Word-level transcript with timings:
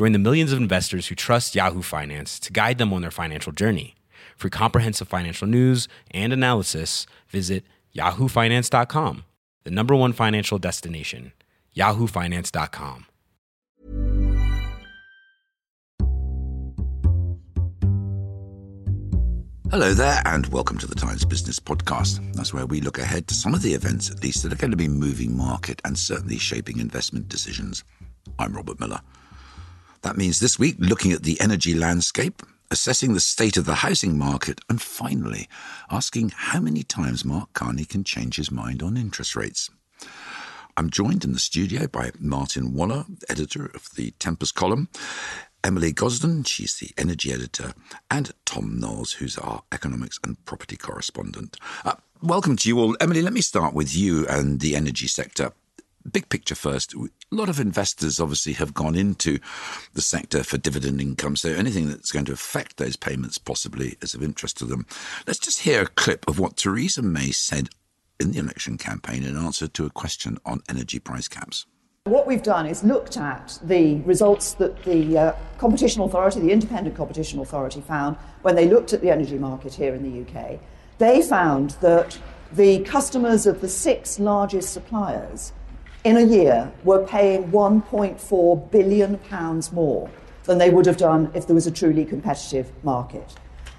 Join 0.00 0.12
the 0.12 0.18
millions 0.18 0.50
of 0.50 0.58
investors 0.58 1.08
who 1.08 1.14
trust 1.14 1.54
Yahoo 1.54 1.82
Finance 1.82 2.40
to 2.40 2.54
guide 2.54 2.78
them 2.78 2.90
on 2.90 3.02
their 3.02 3.10
financial 3.10 3.52
journey. 3.52 3.96
For 4.34 4.48
comprehensive 4.48 5.08
financial 5.08 5.46
news 5.46 5.88
and 6.10 6.32
analysis, 6.32 7.06
visit 7.28 7.64
yahoofinance.com, 7.94 9.24
the 9.64 9.70
number 9.70 9.94
one 9.94 10.14
financial 10.14 10.58
destination, 10.58 11.34
yahoofinance.com. 11.76 13.04
Hello 19.70 19.92
there, 19.92 20.22
and 20.24 20.46
welcome 20.46 20.78
to 20.78 20.86
the 20.86 20.94
Times 20.94 21.26
Business 21.26 21.58
Podcast. 21.58 22.32
That's 22.32 22.54
where 22.54 22.64
we 22.64 22.80
look 22.80 22.98
ahead 22.98 23.28
to 23.28 23.34
some 23.34 23.52
of 23.52 23.60
the 23.60 23.74
events, 23.74 24.10
at 24.10 24.22
least, 24.22 24.44
that 24.44 24.52
are 24.54 24.56
going 24.56 24.70
to 24.70 24.78
be 24.78 24.88
moving 24.88 25.36
market 25.36 25.82
and 25.84 25.98
certainly 25.98 26.38
shaping 26.38 26.78
investment 26.78 27.28
decisions. 27.28 27.84
I'm 28.38 28.56
Robert 28.56 28.80
Miller. 28.80 29.02
That 30.02 30.16
means 30.16 30.40
this 30.40 30.58
week, 30.58 30.76
looking 30.78 31.12
at 31.12 31.24
the 31.24 31.40
energy 31.40 31.74
landscape, 31.74 32.42
assessing 32.70 33.12
the 33.12 33.20
state 33.20 33.56
of 33.56 33.66
the 33.66 33.76
housing 33.76 34.16
market, 34.16 34.60
and 34.68 34.80
finally, 34.80 35.48
asking 35.90 36.32
how 36.34 36.60
many 36.60 36.82
times 36.82 37.24
Mark 37.24 37.52
Carney 37.52 37.84
can 37.84 38.02
change 38.02 38.36
his 38.36 38.50
mind 38.50 38.82
on 38.82 38.96
interest 38.96 39.36
rates. 39.36 39.70
I'm 40.76 40.88
joined 40.88 41.24
in 41.24 41.32
the 41.32 41.38
studio 41.38 41.86
by 41.86 42.12
Martin 42.18 42.72
Waller, 42.72 43.04
editor 43.28 43.66
of 43.74 43.90
the 43.96 44.12
Tempus 44.12 44.52
column, 44.52 44.88
Emily 45.62 45.92
Gosden, 45.92 46.46
she's 46.46 46.76
the 46.76 46.90
energy 46.96 47.32
editor, 47.32 47.74
and 48.10 48.32
Tom 48.46 48.78
Knowles, 48.80 49.12
who's 49.12 49.36
our 49.36 49.62
economics 49.70 50.18
and 50.24 50.42
property 50.46 50.78
correspondent. 50.78 51.58
Uh, 51.84 51.96
welcome 52.22 52.56
to 52.56 52.68
you 52.68 52.78
all. 52.78 52.96
Emily, 52.98 53.20
let 53.20 53.34
me 53.34 53.42
start 53.42 53.74
with 53.74 53.94
you 53.94 54.26
and 54.26 54.60
the 54.60 54.74
energy 54.74 55.06
sector. 55.06 55.52
Big 56.10 56.28
picture 56.28 56.54
first. 56.54 56.94
A 56.94 57.08
lot 57.30 57.48
of 57.48 57.60
investors 57.60 58.20
obviously 58.20 58.54
have 58.54 58.72
gone 58.72 58.94
into 58.94 59.38
the 59.92 60.00
sector 60.00 60.42
for 60.42 60.56
dividend 60.56 61.00
income, 61.00 61.36
so 61.36 61.50
anything 61.50 61.88
that's 61.88 62.10
going 62.10 62.24
to 62.24 62.32
affect 62.32 62.78
those 62.78 62.96
payments 62.96 63.36
possibly 63.36 63.96
is 64.00 64.14
of 64.14 64.22
interest 64.22 64.56
to 64.58 64.64
them. 64.64 64.86
Let's 65.26 65.38
just 65.38 65.60
hear 65.60 65.82
a 65.82 65.86
clip 65.86 66.26
of 66.26 66.38
what 66.38 66.56
Theresa 66.56 67.02
May 67.02 67.32
said 67.32 67.68
in 68.18 68.32
the 68.32 68.38
election 68.38 68.78
campaign 68.78 69.24
in 69.24 69.36
answer 69.36 69.68
to 69.68 69.86
a 69.86 69.90
question 69.90 70.38
on 70.44 70.62
energy 70.68 70.98
price 70.98 71.28
caps. 71.28 71.66
What 72.04 72.26
we've 72.26 72.42
done 72.42 72.64
is 72.64 72.82
looked 72.82 73.18
at 73.18 73.58
the 73.62 73.96
results 74.00 74.54
that 74.54 74.82
the 74.84 75.18
uh, 75.18 75.32
Competition 75.58 76.00
Authority, 76.00 76.40
the 76.40 76.50
Independent 76.50 76.96
Competition 76.96 77.40
Authority, 77.40 77.82
found 77.82 78.16
when 78.40 78.56
they 78.56 78.68
looked 78.68 78.94
at 78.94 79.02
the 79.02 79.10
energy 79.10 79.36
market 79.36 79.74
here 79.74 79.94
in 79.94 80.02
the 80.02 80.22
UK. 80.22 80.60
They 80.96 81.20
found 81.20 81.70
that 81.82 82.18
the 82.52 82.80
customers 82.80 83.46
of 83.46 83.60
the 83.60 83.68
six 83.68 84.18
largest 84.18 84.72
suppliers 84.72 85.52
in 86.04 86.16
a 86.16 86.22
year 86.22 86.72
were 86.84 87.04
paying 87.06 87.50
1.4 87.50 88.70
billion 88.70 89.18
pounds 89.18 89.72
more 89.72 90.10
than 90.44 90.58
they 90.58 90.70
would 90.70 90.86
have 90.86 90.96
done 90.96 91.30
if 91.34 91.46
there 91.46 91.54
was 91.54 91.66
a 91.66 91.70
truly 91.70 92.04
competitive 92.04 92.72
market. 92.82 93.34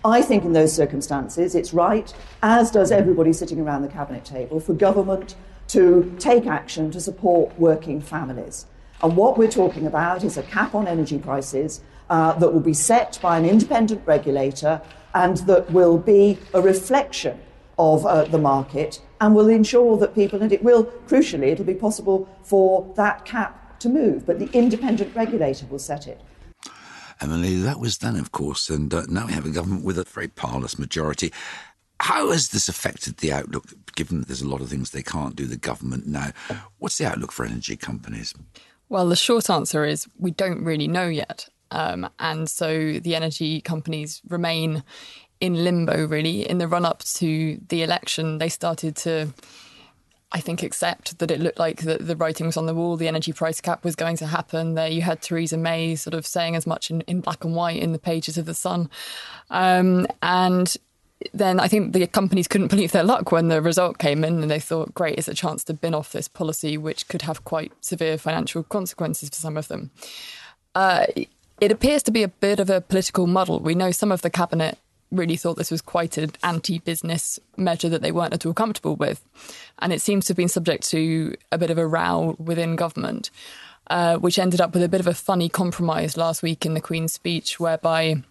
I 0.05 0.21
think 0.21 0.43
in 0.43 0.53
those 0.53 0.73
circumstances 0.73 1.55
it's 1.55 1.73
right, 1.73 2.13
as 2.43 2.71
does 2.71 2.91
everybody 2.91 3.33
sitting 3.33 3.59
around 3.59 3.81
the 3.81 3.87
cabinet 3.87 4.25
table, 4.25 4.59
for 4.59 4.73
government 4.73 5.35
to 5.69 6.15
take 6.19 6.45
action 6.45 6.91
to 6.91 6.99
support 6.99 7.57
working 7.57 8.01
families. 8.01 8.65
And 9.01 9.15
what 9.15 9.37
we're 9.37 9.49
talking 9.49 9.87
about 9.87 10.23
is 10.23 10.37
a 10.37 10.43
cap 10.43 10.75
on 10.75 10.87
energy 10.87 11.17
prices 11.17 11.81
uh, 12.09 12.33
that 12.33 12.53
will 12.53 12.59
be 12.59 12.73
set 12.73 13.17
by 13.21 13.37
an 13.37 13.45
independent 13.45 14.05
regulator 14.05 14.81
and 15.15 15.37
that 15.37 15.71
will 15.71 15.97
be 15.97 16.37
a 16.53 16.61
reflection 16.61 17.39
of 17.81 18.05
uh, 18.05 18.25
the 18.25 18.37
market 18.37 19.01
and 19.19 19.33
will 19.35 19.49
ensure 19.49 19.97
that 19.97 20.13
people, 20.13 20.39
and 20.41 20.51
it 20.51 20.63
will, 20.63 20.85
crucially, 21.07 21.47
it'll 21.47 21.65
be 21.65 21.73
possible 21.73 22.29
for 22.43 22.93
that 22.95 23.25
cap 23.25 23.79
to 23.79 23.89
move, 23.89 24.25
but 24.27 24.37
the 24.37 24.49
independent 24.53 25.15
regulator 25.15 25.65
will 25.65 25.79
set 25.79 26.07
it. 26.07 26.21
Emily, 27.19 27.55
that 27.55 27.79
was 27.79 27.97
then, 27.97 28.15
of 28.17 28.31
course, 28.31 28.69
and 28.69 28.93
uh, 28.93 29.03
now 29.09 29.25
we 29.25 29.33
have 29.33 29.47
a 29.47 29.49
government 29.49 29.83
with 29.83 29.97
a 29.97 30.03
very 30.03 30.27
powerless 30.27 30.77
majority. 30.77 31.33
How 31.99 32.31
has 32.31 32.49
this 32.49 32.69
affected 32.69 33.17
the 33.17 33.33
outlook, 33.33 33.65
given 33.95 34.19
that 34.19 34.27
there's 34.27 34.41
a 34.41 34.47
lot 34.47 34.61
of 34.61 34.69
things 34.69 34.91
they 34.91 35.03
can't 35.03 35.35
do, 35.35 35.45
the 35.45 35.57
government 35.57 36.05
now? 36.05 36.31
What's 36.77 36.99
the 36.99 37.05
outlook 37.05 37.31
for 37.31 37.45
energy 37.45 37.75
companies? 37.75 38.33
Well, 38.89 39.07
the 39.07 39.15
short 39.15 39.49
answer 39.49 39.85
is 39.85 40.07
we 40.19 40.31
don't 40.31 40.63
really 40.63 40.87
know 40.87 41.07
yet. 41.07 41.47
Um, 41.71 42.09
and 42.19 42.49
so 42.49 42.99
the 42.99 43.15
energy 43.15 43.61
companies 43.61 44.21
remain 44.27 44.83
in 45.41 45.63
limbo, 45.63 46.07
really. 46.07 46.47
In 46.49 46.59
the 46.59 46.67
run 46.67 46.85
up 46.85 47.03
to 47.15 47.59
the 47.67 47.81
election, 47.81 48.37
they 48.37 48.47
started 48.47 48.95
to, 48.97 49.33
I 50.31 50.39
think, 50.39 50.63
accept 50.63 51.17
that 51.19 51.31
it 51.31 51.41
looked 51.41 51.59
like 51.59 51.81
the, 51.81 51.97
the 51.97 52.15
writing 52.15 52.45
was 52.45 52.57
on 52.57 52.67
the 52.67 52.75
wall. 52.75 52.95
The 52.95 53.07
energy 53.07 53.33
price 53.33 53.59
cap 53.59 53.83
was 53.83 53.95
going 53.95 54.17
to 54.17 54.27
happen. 54.27 54.75
There 54.75 54.87
you 54.87 55.01
had 55.01 55.21
Theresa 55.21 55.57
May 55.57 55.95
sort 55.95 56.13
of 56.13 56.25
saying 56.25 56.55
as 56.55 56.65
much 56.65 56.91
in, 56.91 57.01
in 57.01 57.21
black 57.21 57.43
and 57.43 57.55
white 57.55 57.81
in 57.81 57.91
the 57.91 57.99
pages 57.99 58.37
of 58.37 58.45
The 58.45 58.53
Sun. 58.53 58.89
Um, 59.49 60.07
and 60.21 60.77
then 61.33 61.59
I 61.59 61.67
think 61.67 61.93
the 61.93 62.05
companies 62.07 62.47
couldn't 62.47 62.69
believe 62.69 62.91
their 62.91 63.03
luck 63.03 63.31
when 63.31 63.47
the 63.47 63.61
result 63.61 63.97
came 63.97 64.23
in 64.23 64.41
and 64.41 64.51
they 64.51 64.59
thought, 64.59 64.93
great, 64.93 65.17
it's 65.17 65.27
a 65.27 65.33
chance 65.33 65.63
to 65.65 65.73
bin 65.73 65.95
off 65.95 66.11
this 66.11 66.27
policy, 66.27 66.77
which 66.77 67.07
could 67.07 67.23
have 67.23 67.43
quite 67.43 67.71
severe 67.81 68.17
financial 68.17 68.63
consequences 68.63 69.29
for 69.29 69.35
some 69.35 69.57
of 69.57 69.67
them. 69.67 69.91
Uh, 70.75 71.05
it 71.59 71.71
appears 71.71 72.01
to 72.03 72.11
be 72.11 72.23
a 72.23 72.27
bit 72.27 72.59
of 72.59 72.69
a 72.69 72.81
political 72.81 73.27
muddle. 73.27 73.59
We 73.59 73.75
know 73.75 73.91
some 73.91 74.11
of 74.11 74.21
the 74.21 74.29
cabinet 74.29 74.77
really 75.11 75.35
thought 75.35 75.57
this 75.57 75.71
was 75.71 75.81
quite 75.81 76.17
an 76.17 76.31
anti 76.43 76.79
business 76.79 77.39
measure 77.57 77.89
that 77.89 78.01
they 78.01 78.11
weren't 78.11 78.33
at 78.33 78.45
all 78.45 78.53
comfortable 78.53 78.95
with. 78.95 79.23
And 79.79 79.91
it 79.93 80.01
seems 80.01 80.25
to 80.25 80.31
have 80.31 80.37
been 80.37 80.47
subject 80.47 80.89
to 80.89 81.35
a 81.51 81.57
bit 81.57 81.69
of 81.69 81.77
a 81.77 81.87
row 81.87 82.35
within 82.39 82.75
government, 82.75 83.29
uh, 83.87 84.17
which 84.17 84.39
ended 84.39 84.61
up 84.61 84.73
with 84.73 84.83
a 84.83 84.89
bit 84.89 85.01
of 85.01 85.07
a 85.07 85.13
funny 85.13 85.49
compromise 85.49 86.17
last 86.17 86.41
week 86.41 86.65
in 86.65 86.73
the 86.73 86.81
Queen's 86.81 87.13
speech, 87.13 87.59
whereby 87.59 88.23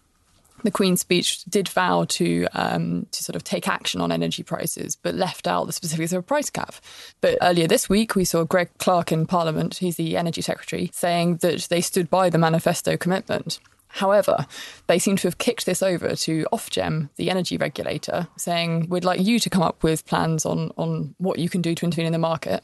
the 0.62 0.70
Queen's 0.70 1.00
speech 1.00 1.44
did 1.44 1.68
vow 1.68 2.04
to 2.08 2.46
um, 2.52 3.06
to 3.12 3.24
sort 3.24 3.36
of 3.36 3.44
take 3.44 3.68
action 3.68 4.00
on 4.00 4.12
energy 4.12 4.42
prices, 4.42 4.96
but 4.96 5.14
left 5.14 5.46
out 5.46 5.66
the 5.66 5.72
specifics 5.72 6.12
of 6.12 6.20
a 6.20 6.22
price 6.22 6.50
cap. 6.50 6.74
But 7.20 7.38
earlier 7.42 7.66
this 7.66 7.88
week, 7.88 8.14
we 8.14 8.24
saw 8.24 8.44
Greg 8.44 8.70
Clark 8.78 9.12
in 9.12 9.26
Parliament, 9.26 9.76
he's 9.76 9.96
the 9.96 10.16
Energy 10.16 10.42
Secretary, 10.42 10.90
saying 10.92 11.36
that 11.36 11.62
they 11.70 11.80
stood 11.80 12.10
by 12.10 12.30
the 12.30 12.38
manifesto 12.38 12.96
commitment. 12.96 13.58
However, 13.92 14.46
they 14.86 15.00
seem 15.00 15.16
to 15.16 15.26
have 15.26 15.38
kicked 15.38 15.66
this 15.66 15.82
over 15.82 16.14
to 16.14 16.46
Ofgem, 16.52 17.10
the 17.16 17.28
energy 17.28 17.56
regulator, 17.56 18.28
saying, 18.36 18.88
We'd 18.88 19.04
like 19.04 19.20
you 19.20 19.40
to 19.40 19.50
come 19.50 19.62
up 19.62 19.82
with 19.82 20.06
plans 20.06 20.46
on, 20.46 20.70
on 20.76 21.14
what 21.18 21.40
you 21.40 21.48
can 21.48 21.60
do 21.60 21.74
to 21.74 21.84
intervene 21.84 22.06
in 22.06 22.12
the 22.12 22.18
market. 22.18 22.62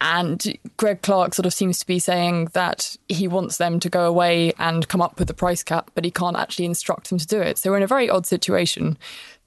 And 0.00 0.58
Greg 0.76 1.00
Clark 1.00 1.32
sort 1.32 1.46
of 1.46 1.54
seems 1.54 1.78
to 1.78 1.86
be 1.86 1.98
saying 1.98 2.50
that 2.52 2.96
he 3.08 3.26
wants 3.26 3.56
them 3.56 3.80
to 3.80 3.88
go 3.88 4.06
away 4.06 4.52
and 4.58 4.86
come 4.86 5.00
up 5.00 5.18
with 5.18 5.28
the 5.28 5.34
price 5.34 5.62
cap, 5.62 5.90
but 5.94 6.04
he 6.04 6.10
can't 6.10 6.36
actually 6.36 6.66
instruct 6.66 7.08
them 7.08 7.18
to 7.18 7.26
do 7.26 7.40
it. 7.40 7.56
So 7.56 7.70
we're 7.70 7.78
in 7.78 7.82
a 7.82 7.88
very 7.88 8.10
odd 8.10 8.26
situation. 8.26 8.98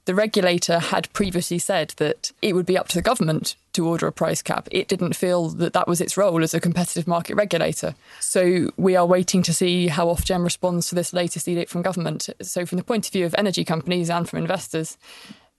The 0.10 0.16
regulator 0.16 0.80
had 0.80 1.14
previously 1.14 1.60
said 1.60 1.94
that 1.98 2.32
it 2.42 2.56
would 2.56 2.66
be 2.66 2.76
up 2.76 2.88
to 2.88 2.96
the 2.96 3.02
government 3.04 3.54
to 3.74 3.88
order 3.88 4.08
a 4.08 4.12
price 4.12 4.42
cap. 4.42 4.68
It 4.72 4.88
didn't 4.88 5.16
feel 5.16 5.50
that 5.50 5.74
that 5.74 5.88
was 5.88 6.02
its 6.02 6.18
role 6.18 6.42
as 6.42 6.56
a 6.56 6.60
competitive 6.60 7.08
market 7.08 7.36
regulator. 7.36 7.94
So 8.20 8.72
we 8.76 8.96
are 8.96 9.06
waiting 9.06 9.44
to 9.44 9.54
see 9.54 9.88
how 9.88 10.08
Ofgem 10.08 10.44
responds 10.44 10.90
to 10.90 10.96
this 10.96 11.14
latest 11.14 11.48
edict 11.48 11.70
from 11.70 11.84
government. 11.84 12.28
So, 12.42 12.66
from 12.66 12.80
the 12.80 12.84
point 12.84 13.06
of 13.06 13.14
view 13.14 13.28
of 13.28 13.36
energy 13.38 13.64
companies 13.64 14.10
and 14.10 14.28
from 14.28 14.40
investors, 14.40 14.98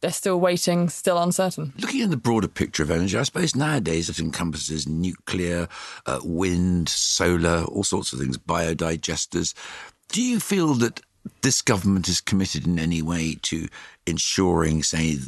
they're 0.00 0.11
still 0.11 0.41
waiting, 0.41 0.88
still 0.88 1.23
uncertain. 1.23 1.73
Looking 1.79 2.03
at 2.03 2.11
the 2.11 2.17
broader 2.17 2.49
picture 2.49 2.82
of 2.82 2.91
energy, 2.91 3.17
I 3.17 3.23
suppose 3.23 3.55
nowadays 3.55 4.08
it 4.08 4.19
encompasses 4.19 4.88
nuclear, 4.88 5.69
uh, 6.06 6.19
wind, 6.25 6.88
solar, 6.88 7.62
all 7.67 7.85
sorts 7.85 8.12
of 8.12 8.19
things, 8.19 8.37
biodigesters. 8.37 9.55
Do 10.08 10.20
you 10.20 10.41
feel 10.41 10.75
that 10.75 11.03
this 11.43 11.62
government 11.62 12.08
is 12.08 12.20
committed 12.20 12.67
in 12.67 12.78
any 12.78 13.02
way 13.02 13.37
to 13.43 13.69
ensuring, 14.06 14.82
say, 14.82 15.19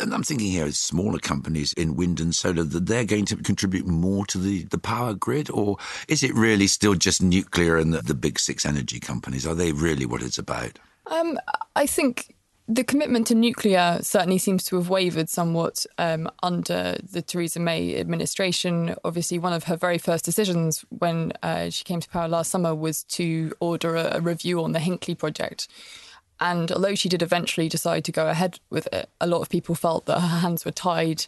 and 0.00 0.14
I'm 0.14 0.22
thinking 0.22 0.50
here, 0.50 0.70
smaller 0.72 1.18
companies 1.18 1.72
in 1.72 1.96
wind 1.96 2.20
and 2.20 2.34
solar, 2.34 2.62
that 2.62 2.86
they're 2.86 3.04
going 3.04 3.24
to 3.26 3.36
contribute 3.36 3.86
more 3.86 4.24
to 4.26 4.38
the, 4.38 4.64
the 4.64 4.78
power 4.78 5.14
grid? 5.14 5.50
Or 5.50 5.78
is 6.08 6.22
it 6.22 6.34
really 6.34 6.66
still 6.66 6.94
just 6.94 7.22
nuclear 7.22 7.76
and 7.76 7.92
the, 7.92 8.02
the 8.02 8.14
big 8.14 8.38
six 8.38 8.64
energy 8.64 9.00
companies? 9.00 9.46
Are 9.46 9.54
they 9.54 9.72
really 9.72 10.06
what 10.06 10.22
it's 10.22 10.38
about? 10.38 10.78
Um, 11.06 11.38
I 11.74 11.86
think 11.86 12.34
the 12.70 12.84
commitment 12.84 13.26
to 13.26 13.34
nuclear 13.34 13.98
certainly 14.00 14.38
seems 14.38 14.64
to 14.64 14.76
have 14.76 14.88
wavered 14.88 15.28
somewhat 15.28 15.84
um, 15.98 16.30
under 16.40 16.96
the 17.02 17.20
Theresa 17.20 17.58
May 17.58 17.96
administration. 17.98 18.94
Obviously, 19.04 19.40
one 19.40 19.52
of 19.52 19.64
her 19.64 19.76
very 19.76 19.98
first 19.98 20.24
decisions 20.24 20.84
when 20.90 21.32
uh, 21.42 21.70
she 21.70 21.82
came 21.82 21.98
to 21.98 22.08
power 22.08 22.28
last 22.28 22.48
summer 22.48 22.72
was 22.72 23.02
to 23.04 23.52
order 23.58 23.96
a, 23.96 24.18
a 24.18 24.20
review 24.20 24.62
on 24.62 24.70
the 24.70 24.78
Hinkley 24.78 25.18
project. 25.18 25.66
And 26.38 26.70
although 26.70 26.94
she 26.94 27.08
did 27.08 27.22
eventually 27.22 27.68
decide 27.68 28.04
to 28.04 28.12
go 28.12 28.28
ahead 28.28 28.60
with 28.70 28.86
it, 28.92 29.10
a 29.20 29.26
lot 29.26 29.42
of 29.42 29.50
people 29.50 29.74
felt 29.74 30.06
that 30.06 30.20
her 30.20 30.38
hands 30.38 30.64
were 30.64 30.70
tied. 30.70 31.26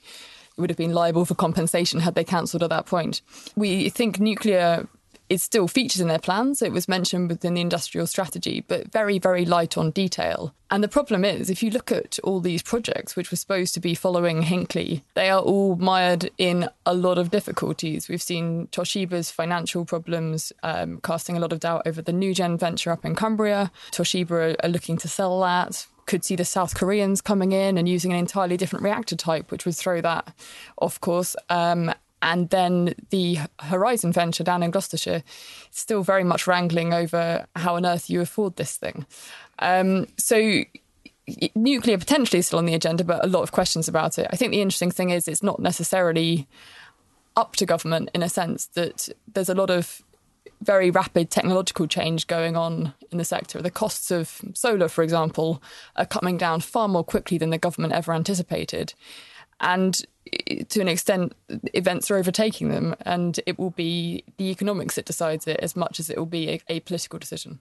Would 0.59 0.71
have 0.71 0.77
been 0.77 0.93
liable 0.93 1.25
for 1.25 1.35
compensation 1.35 2.01
had 2.01 2.15
they 2.15 2.25
cancelled 2.25 2.63
at 2.63 2.71
that 2.71 2.87
point. 2.87 3.21
We 3.57 3.89
think 3.89 4.21
nuclear 4.21 4.87
it 5.33 5.41
still 5.41 5.67
featured 5.67 6.03
in 6.03 6.09
their 6.09 6.19
plans. 6.19 6.61
It 6.61 6.73
was 6.73 6.87
mentioned 6.87 7.31
within 7.31 7.55
the 7.55 7.63
industrial 7.63 8.07
strategy, 8.07 8.63
but 8.69 8.93
very, 8.93 9.19
very 9.19 9.47
light 9.47 9.79
on 9.79 9.91
detail. 9.91 10.55
And 10.71 10.85
the 10.85 10.89
problem 10.89 11.25
is, 11.25 11.49
if 11.49 11.63
you 11.63 11.71
look 11.71 11.91
at 11.91 12.19
all 12.23 12.41
these 12.41 12.63
projects, 12.63 13.17
which 13.17 13.31
were 13.31 13.39
supposed 13.39 13.73
to 13.73 13.81
be 13.81 13.95
following 13.95 14.43
Hinkley, 14.43 15.01
they 15.15 15.31
are 15.31 15.41
all 15.41 15.77
mired 15.77 16.31
in 16.37 16.69
a 16.85 16.93
lot 16.93 17.17
of 17.17 17.31
difficulties. 17.31 18.11
We've 18.11 18.21
seen 18.21 18.67
Toshiba's 18.73 19.31
financial 19.31 19.87
problems 19.87 20.53
um, 20.63 21.01
casting 21.03 21.39
a 21.39 21.41
lot 21.41 21.55
of 21.55 21.61
doubt 21.61 21.87
over 21.87 22.03
the 22.03 22.13
NuGen 22.13 22.59
venture 22.59 22.91
up 22.91 23.07
in 23.07 23.15
Cumbria. 23.15 23.71
Toshiba 23.91 24.31
are, 24.31 24.57
are 24.63 24.69
looking 24.69 24.99
to 24.99 25.09
sell 25.09 25.41
that 25.41 25.87
could 26.05 26.25
see 26.25 26.35
the 26.35 26.45
South 26.45 26.75
Koreans 26.75 27.21
coming 27.21 27.53
in 27.53 27.79
and 27.79 27.89
using 27.89 28.13
an 28.13 28.19
entirely 28.19 28.57
different 28.57 28.83
reactor 28.83 29.15
type, 29.15 29.53
which 29.53 29.65
would 29.65 29.77
throw 29.77 30.01
that 30.01 30.35
off 30.79 31.01
course. 31.01 31.37
Um, 31.49 31.95
and 32.23 32.49
then 32.51 32.95
the 33.11 33.39
Horizon 33.61 34.13
venture 34.13 34.45
down 34.45 34.63
in 34.63 34.71
Gloucestershire, 34.71 35.23
is 35.71 35.79
still 35.79 36.03
very 36.03 36.25
much 36.25 36.47
wrangling 36.47 36.95
over 36.95 37.47
how 37.57 37.77
on 37.77 37.85
earth 37.85 38.09
you 38.09 38.21
afford 38.21 38.57
this 38.57 38.77
thing. 38.77 39.05
Um, 39.59 40.07
so 40.17 40.63
nuclear 41.55 41.99
potentially 41.99 42.39
is 42.39 42.47
still 42.47 42.59
on 42.59 42.67
the 42.67 42.75
agenda, 42.75 43.05
but 43.05 43.25
a 43.25 43.29
lot 43.29 43.43
of 43.43 43.53
questions 43.53 43.89
about 43.89 44.19
it. 44.19 44.29
I 44.31 44.37
think 44.37 44.53
the 44.53 44.63
interesting 44.63 44.91
thing 44.91 45.11
is 45.11 45.29
it's 45.29 45.43
not 45.43 45.61
necessarily 45.61 46.49
up 47.37 47.57
to 47.57 47.67
government 47.67 48.11
in 48.15 48.23
a 48.23 48.29
sense 48.29 48.67
that 48.67 49.09
there's 49.33 49.49
a 49.49 49.55
lot 49.55 49.71
of 49.71 50.03
very 50.61 50.91
rapid 50.91 51.31
technological 51.31 51.89
change 51.89 52.29
going 52.29 52.57
on 52.57 52.95
in 53.11 53.19
the 53.19 53.25
sector. 53.25 53.61
The 53.61 53.71
costs 53.71 54.11
of 54.13 54.41
solar, 54.55 54.89
for 54.89 55.03
example, 55.03 55.61
are 55.97 56.07
coming 56.07 56.37
down 56.37 56.61
far 56.61 56.87
more 56.87 57.03
quickly 57.03 57.37
than 57.37 57.51
the 57.51 57.59
government 57.59 57.95
ever 57.95 58.13
anticipated. 58.13 58.95
And 59.61 60.01
to 60.69 60.81
an 60.81 60.89
extent, 60.89 61.35
events 61.75 62.11
are 62.11 62.17
overtaking 62.17 62.69
them, 62.69 62.95
and 63.03 63.41
it 63.47 63.59
will 63.59 63.71
be 63.71 64.25
the 64.37 64.51
economics 64.51 64.95
that 64.95 65.05
decides 65.05 65.47
it 65.47 65.59
as 65.61 65.77
much 65.77 66.01
as 66.01 66.11
it 66.11 66.17
will 66.17 66.27
be 66.27 66.49
a, 66.51 66.61
a 66.69 66.81
political 66.81 67.19
decision. 67.19 67.59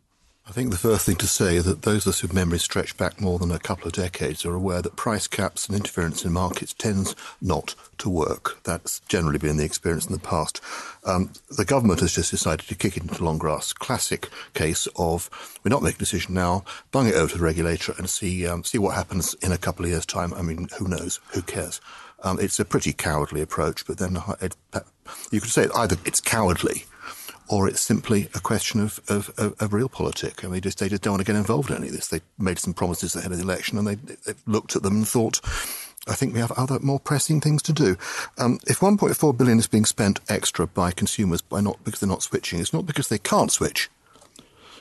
I 0.47 0.53
think 0.53 0.71
the 0.71 0.77
first 0.77 1.05
thing 1.05 1.17
to 1.17 1.27
say 1.27 1.55
is 1.55 1.65
that 1.65 1.83
those 1.83 2.05
of 2.05 2.11
us 2.11 2.19
whose 2.19 2.33
memories 2.33 2.63
stretch 2.63 2.97
back 2.97 3.21
more 3.21 3.37
than 3.37 3.51
a 3.51 3.59
couple 3.59 3.87
of 3.87 3.93
decades 3.93 4.43
are 4.43 4.55
aware 4.55 4.81
that 4.81 4.95
price 4.95 5.27
caps 5.27 5.67
and 5.67 5.77
interference 5.77 6.25
in 6.25 6.33
markets 6.33 6.73
tends 6.73 7.15
not 7.39 7.75
to 7.99 8.09
work. 8.09 8.61
That's 8.63 9.01
generally 9.01 9.37
been 9.37 9.57
the 9.57 9.63
experience 9.63 10.07
in 10.07 10.13
the 10.13 10.19
past. 10.19 10.59
Um, 11.05 11.31
the 11.55 11.63
government 11.63 11.99
has 11.99 12.15
just 12.15 12.31
decided 12.31 12.67
to 12.67 12.75
kick 12.75 12.97
it 12.97 13.03
into 13.03 13.23
long 13.23 13.37
grass. 13.37 13.71
Classic 13.71 14.29
case 14.55 14.87
of 14.95 15.29
we're 15.63 15.69
not 15.69 15.83
making 15.83 15.97
a 15.97 15.99
decision 15.99 16.33
now, 16.33 16.65
bung 16.91 17.07
it 17.07 17.13
over 17.13 17.31
to 17.31 17.37
the 17.37 17.43
regulator 17.43 17.93
and 17.97 18.09
see 18.09 18.47
um, 18.47 18.63
see 18.63 18.79
what 18.79 18.95
happens 18.95 19.35
in 19.35 19.51
a 19.51 19.59
couple 19.59 19.85
of 19.85 19.91
years' 19.91 20.07
time. 20.07 20.33
I 20.33 20.41
mean, 20.41 20.69
who 20.79 20.87
knows? 20.87 21.19
Who 21.33 21.43
cares? 21.43 21.79
Um, 22.23 22.39
it's 22.39 22.59
a 22.59 22.65
pretty 22.65 22.93
cowardly 22.93 23.41
approach, 23.41 23.85
but 23.85 23.97
then 23.97 24.17
it, 24.41 24.55
you 25.31 25.41
could 25.41 25.49
say 25.49 25.67
either 25.75 25.97
it's 26.05 26.21
cowardly 26.21 26.85
or 27.49 27.67
it's 27.67 27.81
simply 27.81 28.29
a 28.33 28.39
question 28.39 28.79
of, 28.79 28.99
of, 29.09 29.29
of, 29.37 29.61
of 29.61 29.71
realpolitik. 29.71 30.45
I 30.45 30.47
mean, 30.47 30.61
just, 30.61 30.79
they 30.79 30.87
just 30.87 31.01
don't 31.01 31.13
want 31.13 31.25
to 31.25 31.31
get 31.31 31.37
involved 31.37 31.69
in 31.69 31.77
any 31.77 31.87
of 31.87 31.93
this. 31.93 32.07
They 32.07 32.21
made 32.37 32.59
some 32.59 32.73
promises 32.73 33.15
ahead 33.15 33.31
of 33.31 33.37
the 33.37 33.43
election 33.43 33.77
and 33.77 33.87
they, 33.87 33.95
they 33.95 34.33
looked 34.45 34.75
at 34.75 34.83
them 34.83 34.97
and 34.97 35.07
thought, 35.07 35.41
I 36.07 36.15
think 36.15 36.33
we 36.33 36.39
have 36.39 36.51
other 36.53 36.79
more 36.79 36.99
pressing 36.99 37.41
things 37.41 37.61
to 37.63 37.73
do. 37.73 37.97
Um, 38.37 38.59
if 38.67 38.79
1.4 38.79 39.37
billion 39.37 39.59
is 39.59 39.67
being 39.67 39.85
spent 39.85 40.19
extra 40.29 40.65
by 40.65 40.91
consumers 40.91 41.41
by 41.41 41.59
not 41.59 41.83
because 41.83 41.99
they're 41.99 42.09
not 42.09 42.23
switching, 42.23 42.59
it's 42.59 42.73
not 42.73 42.85
because 42.85 43.09
they 43.09 43.19
can't 43.19 43.51
switch. 43.51 43.89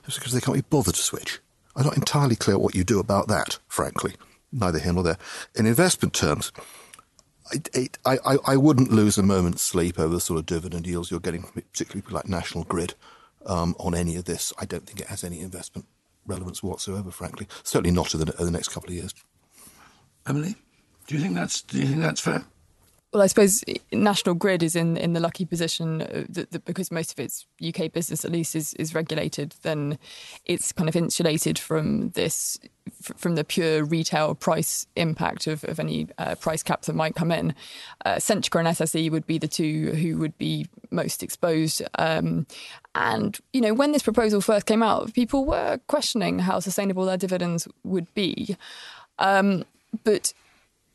It's 0.07 0.17
because 0.17 0.33
they 0.33 0.41
can't 0.41 0.57
be 0.57 0.63
bothered 0.63 0.95
to 0.95 1.03
switch. 1.03 1.41
I'm 1.77 1.85
not 1.85 1.97
entirely 1.97 2.37
clear 2.37 2.59
what 2.59 2.75
you 2.75 2.85
do 2.85 3.01
about 3.01 3.29
that, 3.29 3.59
frankly. 3.69 4.15
Neither 4.53 4.79
here 4.79 4.93
nor 4.93 5.03
there. 5.03 5.19
In 5.55 5.67
investment 5.67 6.15
terms, 6.15 6.53
I, 8.05 8.19
I, 8.25 8.37
I 8.47 8.56
wouldn't 8.56 8.93
lose 8.93 9.19
a 9.19 9.23
moment's 9.23 9.62
sleep 9.62 9.99
over 9.99 10.14
the 10.14 10.20
sort 10.20 10.38
of 10.38 10.47
dividend 10.47 10.87
yields 10.87 11.11
you're 11.11 11.20
getting, 11.20 11.43
particularly 11.43 12.05
like 12.11 12.29
National 12.29 12.64
Grid, 12.64 12.94
um, 13.47 13.75
on 13.79 13.94
any 13.94 14.17
of 14.17 14.25
this. 14.25 14.52
I 14.58 14.67
don't 14.67 14.87
think 14.87 15.00
it 15.00 15.08
has 15.08 15.25
any 15.25 15.41
investment 15.41 15.87
relevance 16.26 16.62
whatsoever, 16.62 17.11
frankly. 17.11 17.49
Certainly 17.62 17.93
not 17.93 18.14
in 18.14 18.20
the, 18.20 18.35
in 18.38 18.44
the 18.44 18.50
next 18.50 18.69
couple 18.69 18.91
of 18.91 18.94
years. 18.94 19.14
Emily, 20.26 20.55
do 21.06 21.14
you 21.14 21.20
think 21.20 21.35
that's 21.35 21.62
do 21.62 21.79
you 21.79 21.87
think 21.87 22.00
that's 22.00 22.20
fair? 22.20 22.44
Well, 23.12 23.23
I 23.23 23.27
suppose 23.27 23.65
National 23.91 24.37
Grid 24.37 24.62
is 24.62 24.77
in 24.77 24.97
in 24.97 25.15
the 25.15 25.21
lucky 25.21 25.45
position 25.45 26.03
uh, 26.03 26.25
that, 26.29 26.53
that, 26.53 26.65
because 26.65 26.93
most 26.93 27.11
of 27.12 27.19
its 27.19 27.45
UK 27.67 27.93
business, 27.93 28.25
at 28.25 28.31
least, 28.31 28.55
is 28.55 28.73
is 28.75 28.95
regulated. 28.95 29.55
Then 29.62 29.99
it's 30.45 30.71
kind 30.71 30.89
of 30.89 30.95
insulated 30.95 31.59
from 31.59 32.11
this 32.11 32.59
from 33.17 33.35
the 33.35 33.45
pure 33.45 33.85
retail 33.85 34.35
price 34.35 34.87
impact 34.97 35.47
of, 35.47 35.65
of 35.65 35.81
any 35.81 36.09
uh, 36.19 36.35
price 36.37 36.62
caps 36.62 36.87
that 36.87 36.95
might 36.95 37.15
come 37.15 37.33
in. 37.33 37.55
Uh, 38.05 38.17
Centrica 38.17 38.61
and 38.61 38.69
SSE 38.69 39.11
would 39.11 39.27
be 39.27 39.39
the 39.39 39.49
two 39.49 39.91
who 39.93 40.19
would 40.19 40.37
be 40.39 40.67
most 40.91 41.23
exposed. 41.23 41.83
Um, 41.99 42.47
and, 42.95 43.39
you 43.53 43.61
know, 43.61 43.75
when 43.75 43.93
this 43.93 44.03
proposal 44.03 44.41
first 44.41 44.67
came 44.67 44.83
out, 44.83 45.15
people 45.15 45.45
were 45.45 45.79
questioning 45.87 46.41
how 46.41 46.61
sustainable 46.61 47.05
their 47.05 47.17
dividends 47.17 47.69
would 47.85 48.13
be. 48.15 48.56
Um, 49.19 49.65
but 50.05 50.33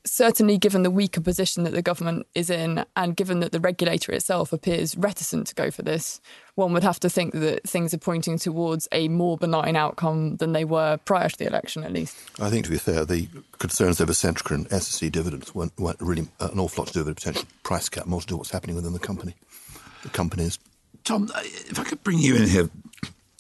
certainly 0.06 0.58
given 0.58 0.84
the 0.84 0.92
weaker 0.92 1.22
position 1.22 1.64
that 1.64 1.74
the 1.74 1.82
government 1.82 2.28
is 2.36 2.50
in 2.50 2.86
and 2.96 3.16
given 3.16 3.40
that 3.40 3.52
the 3.52 3.60
regulator 3.60 4.12
itself 4.12 4.54
appears 4.54 4.96
reticent 4.96 5.48
to 5.48 5.56
go 5.56 5.72
for 5.72 5.82
this, 5.82 6.22
one 6.56 6.72
would 6.74 6.84
have 6.84 7.00
to 7.02 7.10
think 7.10 7.34
that 7.34 7.68
things 7.68 7.94
are 7.94 7.98
pointing 8.00 8.38
towards 8.38 8.88
a 8.92 9.08
more 9.08 9.38
benign 9.38 9.76
outcome 9.76 10.38
than 10.38 10.54
they 10.54 10.64
were 10.64 10.98
prior 11.06 11.28
to 11.28 11.38
the 11.38 11.48
election, 11.48 11.84
at 11.84 11.92
least. 11.92 12.16
I 12.40 12.50
think, 12.50 12.66
to 12.66 12.72
be 12.72 12.78
fair, 12.78 13.04
the 13.04 13.28
concerns 13.58 14.00
over 14.00 14.14
Centrica 14.14 14.56
and 14.56 14.70
SSE 14.70 15.12
dividends 15.12 15.54
weren't, 15.54 15.78
weren't 15.78 16.00
really 16.00 16.28
uh, 16.40 16.50
an 16.52 16.60
awful 16.60 16.84
lot 16.84 16.88
to 16.88 16.94
do 16.94 17.00
with 17.00 17.10
a 17.10 17.16
potential 17.16 17.46
price 17.64 17.90
cap, 17.90 18.06
more 18.06 18.22
to 18.22 18.28
do 18.28 18.36
with 18.36 18.40
what's 18.40 18.52
happening 18.52 18.76
within 18.76 18.94
the 18.94 19.00
company, 19.00 19.36
the 20.04 20.10
companies. 20.10 20.60
Tom, 21.04 21.30
uh, 21.36 21.42
if 21.44 21.80
I 21.80 21.84
could 21.84 22.04
bring 22.04 22.20
you 22.20 22.36
in 22.36 22.48
here 22.48 22.70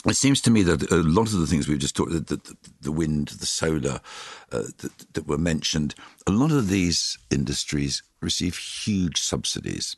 it 0.05 0.15
seems 0.15 0.41
to 0.41 0.51
me 0.51 0.61
that 0.63 0.91
a 0.91 0.97
lot 0.97 1.33
of 1.33 1.39
the 1.39 1.47
things 1.47 1.67
we've 1.67 1.79
just 1.79 1.95
talked 1.95 2.11
the, 2.11 2.19
the, 2.19 2.57
the 2.81 2.91
wind, 2.91 3.29
the 3.29 3.45
solar 3.45 3.99
uh, 4.51 4.63
that, 4.77 5.13
that, 5.13 5.27
were 5.27 5.37
mentioned, 5.37 5.95
a 6.27 6.31
lot 6.31 6.51
of 6.51 6.67
these 6.67 7.17
industries 7.31 8.03
receive 8.21 8.57
huge 8.57 9.19
subsidies 9.19 9.95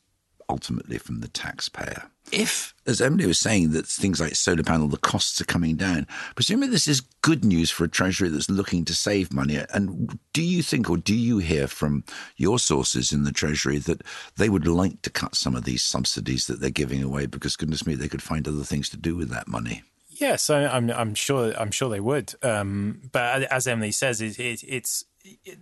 ultimately 0.49 0.97
from 0.97 1.19
the 1.19 1.27
taxpayer. 1.27 2.09
If, 2.31 2.73
as 2.85 3.01
Emily 3.01 3.25
was 3.25 3.39
saying, 3.39 3.71
that 3.71 3.85
things 3.85 4.19
like 4.19 4.35
solar 4.35 4.63
panel, 4.63 4.87
the 4.87 4.97
costs 4.97 5.39
are 5.39 5.45
coming 5.45 5.75
down, 5.75 6.07
presumably 6.35 6.69
this 6.69 6.87
is 6.87 7.01
good 7.21 7.45
news 7.45 7.69
for 7.69 7.85
a 7.85 7.89
treasury 7.89 8.29
that's 8.29 8.49
looking 8.49 8.83
to 8.85 8.95
save 8.95 9.33
money. 9.33 9.59
And 9.73 10.19
do 10.33 10.41
you 10.41 10.61
think, 10.61 10.89
or 10.89 10.97
do 10.97 11.15
you 11.15 11.37
hear 11.37 11.67
from 11.67 12.03
your 12.35 12.59
sources 12.59 13.13
in 13.13 13.23
the 13.23 13.31
treasury 13.31 13.77
that 13.79 14.01
they 14.35 14.49
would 14.49 14.67
like 14.67 15.01
to 15.03 15.09
cut 15.09 15.35
some 15.35 15.55
of 15.55 15.63
these 15.63 15.83
subsidies 15.83 16.47
that 16.47 16.59
they're 16.59 16.69
giving 16.69 17.01
away 17.01 17.25
because, 17.27 17.55
goodness 17.55 17.87
me, 17.87 17.95
they 17.95 18.09
could 18.09 18.23
find 18.23 18.47
other 18.47 18.63
things 18.63 18.89
to 18.89 18.97
do 18.97 19.15
with 19.15 19.29
that 19.29 19.47
money? 19.47 19.83
Yes, 20.19 20.49
I, 20.49 20.63
am 20.63 20.89
I'm, 20.89 20.91
I'm 20.91 21.15
sure. 21.15 21.53
I'm 21.59 21.71
sure 21.71 21.89
they 21.89 21.99
would. 21.99 22.33
Um, 22.41 23.01
but 23.11 23.43
as 23.43 23.67
Emily 23.67 23.91
says, 23.91 24.19
it, 24.19 24.39
it, 24.39 24.63
it's 24.67 25.05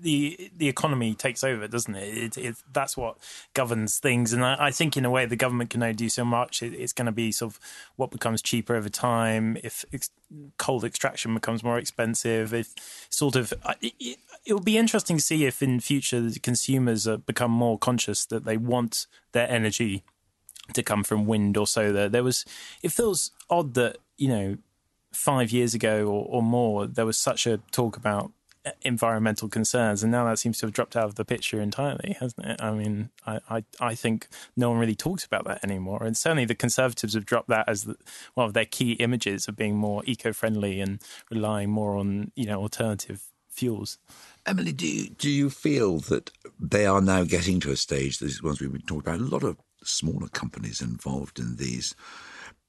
the 0.02 0.50
the 0.56 0.70
economy 0.70 1.14
takes 1.14 1.44
over, 1.44 1.68
doesn't 1.68 1.96
it? 1.96 2.38
it 2.38 2.56
that's 2.72 2.96
what 2.96 3.18
governs 3.54 4.00
things, 4.00 4.32
and 4.32 4.46
I, 4.46 4.56
I, 4.68 4.72
think 4.72 4.96
in 4.96 5.04
a 5.04 5.10
way 5.10 5.26
the 5.26 5.36
government 5.36 5.72
can 5.72 5.84
only 5.84 5.96
do 5.96 6.08
so 6.08 6.24
much. 6.24 6.64
it's 6.64 6.94
going 6.94 7.06
to 7.08 7.12
be 7.12 7.32
sort 7.32 7.54
of 7.54 7.60
what 7.98 8.12
becomes 8.12 8.42
cheaper 8.42 8.76
over 8.76 8.88
time. 8.88 9.58
If 9.62 9.84
ex- 9.92 10.12
coal 10.58 10.86
extraction 10.86 11.34
becomes 11.34 11.64
more 11.64 11.78
expensive, 11.78 12.54
if 12.54 12.74
sort 13.10 13.36
of 13.36 13.54
it, 13.82 14.18
will 14.48 14.60
be 14.62 14.78
interesting 14.78 15.18
to 15.18 15.24
see 15.24 15.46
if 15.46 15.62
in 15.62 15.82
future 15.82 16.22
the 16.22 16.40
consumers 16.40 17.08
become 17.26 17.52
more 17.52 17.78
conscious 17.78 18.26
that 18.28 18.46
they 18.46 18.58
want 18.58 19.08
their 19.34 19.50
energy 19.50 20.04
to 20.74 20.82
come 20.82 21.04
from 21.04 21.26
wind 21.26 21.58
or 21.58 21.68
solar. 21.68 22.08
There 22.08 22.24
was 22.24 22.46
it 22.82 22.92
feels 22.92 23.32
odd 23.50 23.74
that 23.76 23.98
you 24.18 24.28
know, 24.28 24.58
five 25.12 25.52
years 25.52 25.74
ago 25.74 26.06
or, 26.08 26.26
or 26.28 26.44
more, 26.44 26.88
there 26.88 27.06
was 27.06 27.18
such 27.18 27.48
a 27.48 27.58
talk 27.72 27.98
about 27.98 28.32
uh, 28.66 28.72
environmental 28.82 29.48
concerns, 29.48 30.04
and 30.04 30.12
now 30.12 30.26
that 30.26 30.40
seems 30.40 30.58
to 30.60 30.66
have 30.66 30.74
dropped 30.74 30.96
out 30.96 31.06
of 31.06 31.16
the 31.16 31.26
picture 31.26 31.62
entirely, 31.62 32.16
hasn't 32.20 32.46
it? 32.46 32.62
I 32.62 32.72
mean, 32.72 33.10
I, 33.26 33.40
I, 33.50 33.64
I, 33.80 33.96
think 33.96 34.28
no 34.58 34.72
one 34.72 34.80
really 34.80 34.96
talks 34.96 35.24
about 35.24 35.46
that 35.46 35.64
anymore, 35.64 36.04
and 36.04 36.18
certainly 36.18 36.46
the 36.46 36.56
Conservatives 36.56 37.14
have 37.14 37.26
dropped 37.26 37.48
that 37.50 37.70
as 37.70 37.84
the, 37.84 37.96
one 38.34 38.48
of 38.48 38.54
their 38.54 38.66
key 38.66 38.94
images 38.94 39.48
of 39.48 39.56
being 39.56 39.78
more 39.78 40.02
eco-friendly 40.06 40.82
and 40.82 41.00
relying 41.30 41.70
more 41.70 41.96
on 41.96 42.32
you 42.36 42.46
know 42.46 42.60
alternative 42.60 43.22
fuels. 43.56 43.98
Emily, 44.46 44.74
do 44.74 44.88
you, 44.88 45.10
do 45.10 45.30
you 45.30 45.50
feel 45.50 46.00
that 46.00 46.32
they 46.60 46.86
are 46.86 47.02
now 47.02 47.24
getting 47.24 47.60
to 47.62 47.72
a 47.72 47.76
stage, 47.76 48.20
these 48.20 48.44
ones 48.44 48.62
we've 48.62 48.72
been 48.72 48.82
talking 48.82 49.14
about, 49.14 49.20
a 49.20 49.24
lot 49.24 49.44
of 49.44 49.58
smaller 49.84 50.28
companies 50.28 50.82
involved 50.82 51.40
in 51.40 51.56
these, 51.56 51.96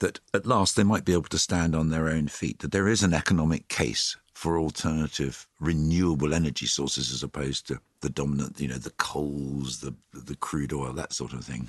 that 0.00 0.20
at 0.34 0.46
last 0.46 0.76
they 0.76 0.84
might 0.84 1.04
be 1.04 1.12
able 1.12 1.22
to 1.24 1.38
stand 1.38 1.74
on 1.74 1.90
their 1.90 2.08
own 2.08 2.28
feet, 2.28 2.58
that 2.60 2.72
there 2.72 2.88
is 2.88 3.02
an 3.02 3.14
economic 3.14 3.68
case 3.68 4.16
for 4.34 4.58
alternative 4.58 5.46
renewable 5.60 6.34
energy 6.34 6.66
sources 6.66 7.10
as 7.10 7.22
opposed 7.22 7.66
to 7.66 7.80
the 8.02 8.10
dominant, 8.10 8.60
you 8.60 8.68
know, 8.68 8.76
the 8.76 8.90
coals, 8.90 9.80
the 9.80 9.94
the 10.12 10.36
crude 10.36 10.72
oil, 10.72 10.92
that 10.92 11.12
sort 11.12 11.32
of 11.32 11.44
thing? 11.44 11.68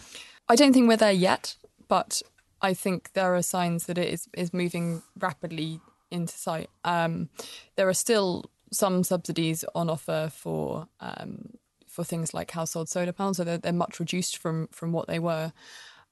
I 0.49 0.55
don't 0.55 0.73
think 0.73 0.87
we're 0.87 0.97
there 0.97 1.11
yet, 1.11 1.55
but 1.87 2.21
I 2.61 2.73
think 2.73 3.13
there 3.13 3.35
are 3.35 3.41
signs 3.41 3.85
that 3.85 3.97
it 3.97 4.09
is 4.13 4.27
is 4.33 4.53
moving 4.53 5.01
rapidly 5.17 5.79
into 6.11 6.33
sight. 6.33 6.69
Um, 6.83 7.29
there 7.75 7.87
are 7.87 7.93
still 7.93 8.51
some 8.71 9.03
subsidies 9.03 9.63
on 9.73 9.89
offer 9.89 10.29
for 10.33 10.87
um, 10.99 11.57
for 11.87 12.03
things 12.03 12.33
like 12.33 12.51
household 12.51 12.89
solar 12.89 13.13
panels, 13.13 13.37
so 13.37 13.43
they're, 13.43 13.57
they're 13.57 13.73
much 13.73 13.99
reduced 13.99 14.37
from 14.37 14.67
from 14.67 14.91
what 14.91 15.07
they 15.07 15.19
were. 15.19 15.53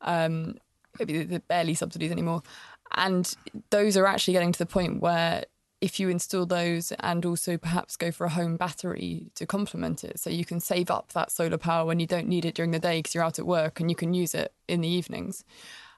Um, 0.01 0.55
maybe 0.99 1.23
they're 1.23 1.39
barely 1.39 1.73
subsidies 1.73 2.11
anymore, 2.11 2.43
and 2.95 3.35
those 3.69 3.97
are 3.97 4.05
actually 4.05 4.33
getting 4.33 4.51
to 4.51 4.59
the 4.59 4.65
point 4.65 5.01
where 5.01 5.45
if 5.81 5.99
you 5.99 6.09
install 6.09 6.45
those 6.45 6.91
and 7.01 7.25
also 7.25 7.57
perhaps 7.57 7.97
go 7.97 8.11
for 8.11 8.25
a 8.25 8.29
home 8.29 8.57
battery 8.57 9.29
to 9.35 9.45
complement 9.45 10.03
it, 10.03 10.19
so 10.19 10.29
you 10.29 10.45
can 10.45 10.59
save 10.59 10.89
up 10.89 11.11
that 11.11 11.31
solar 11.31 11.57
power 11.57 11.85
when 11.85 11.99
you 11.99 12.07
don't 12.07 12.27
need 12.27 12.45
it 12.45 12.55
during 12.55 12.71
the 12.71 12.79
day 12.79 12.99
because 12.99 13.13
you're 13.13 13.23
out 13.23 13.37
at 13.37 13.45
work 13.45 13.79
and 13.79 13.89
you 13.89 13.95
can 13.95 14.13
use 14.13 14.33
it 14.33 14.53
in 14.67 14.81
the 14.81 14.87
evenings 14.87 15.43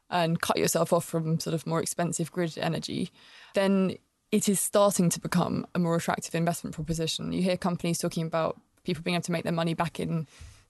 and 0.09 0.41
cut 0.41 0.57
yourself 0.57 0.91
off 0.91 1.05
from 1.05 1.39
sort 1.39 1.53
of 1.53 1.67
more 1.67 1.81
expensive 1.81 2.31
grid 2.31 2.57
energy, 2.57 3.11
then 3.53 3.95
it 4.31 4.49
is 4.49 4.59
starting 4.59 5.09
to 5.09 5.19
become 5.19 5.65
a 5.75 5.79
more 5.79 5.95
attractive 5.95 6.35
investment 6.35 6.75
proposition. 6.75 7.31
You 7.31 7.41
hear 7.41 7.57
companies 7.57 7.99
talking 7.99 8.25
about 8.25 8.59
people 8.83 9.03
being 9.03 9.15
able 9.15 9.23
to 9.23 9.31
make 9.31 9.43
their 9.43 9.53
money 9.53 9.73
back 9.73 9.99
in 9.99 10.27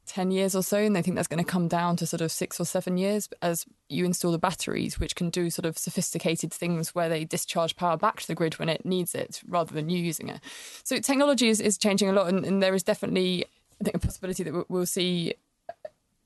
10 0.08 0.32
years 0.32 0.56
or 0.56 0.64
so, 0.64 0.78
and 0.78 0.96
they 0.96 1.02
think 1.02 1.16
that's 1.16 1.28
going 1.28 1.44
to 1.44 1.50
come 1.50 1.68
down 1.68 1.96
to 1.98 2.06
sort 2.06 2.22
of 2.22 2.32
six 2.32 2.60
or 2.60 2.66
seven 2.66 2.98
years 2.98 3.30
as 3.42 3.66
you 3.90 4.06
install 4.06 4.32
the 4.32 4.40
batteries, 4.40 5.00
which 5.00 5.16
can 5.16 5.30
do 5.30 5.50
sort 5.50 5.66
of 5.66 5.78
sophisticated 5.78 6.52
things 6.52 6.96
where 6.96 7.10
they 7.10 7.26
discharge 7.26 7.76
power 7.76 7.98
back 7.98 8.22
to 8.22 8.28
the 8.28 8.36
grid 8.36 8.58
when 8.60 8.70
it 8.70 8.86
needs 8.86 9.14
it 9.14 9.42
rather 9.48 9.74
than 9.74 9.90
you 9.90 10.00
using 10.00 10.30
it. 10.30 10.40
So 10.84 10.98
technology 11.00 11.50
is, 11.50 11.60
is 11.60 11.78
changing 11.78 12.10
a 12.10 12.14
lot, 12.14 12.28
and, 12.28 12.46
and 12.46 12.64
there 12.64 12.74
is 12.74 12.84
definitely, 12.84 13.46
I 13.80 13.84
think, 13.84 13.96
a 13.96 14.00
possibility 14.00 14.44
that 14.44 14.70
we'll 14.70 14.86
see 14.86 15.36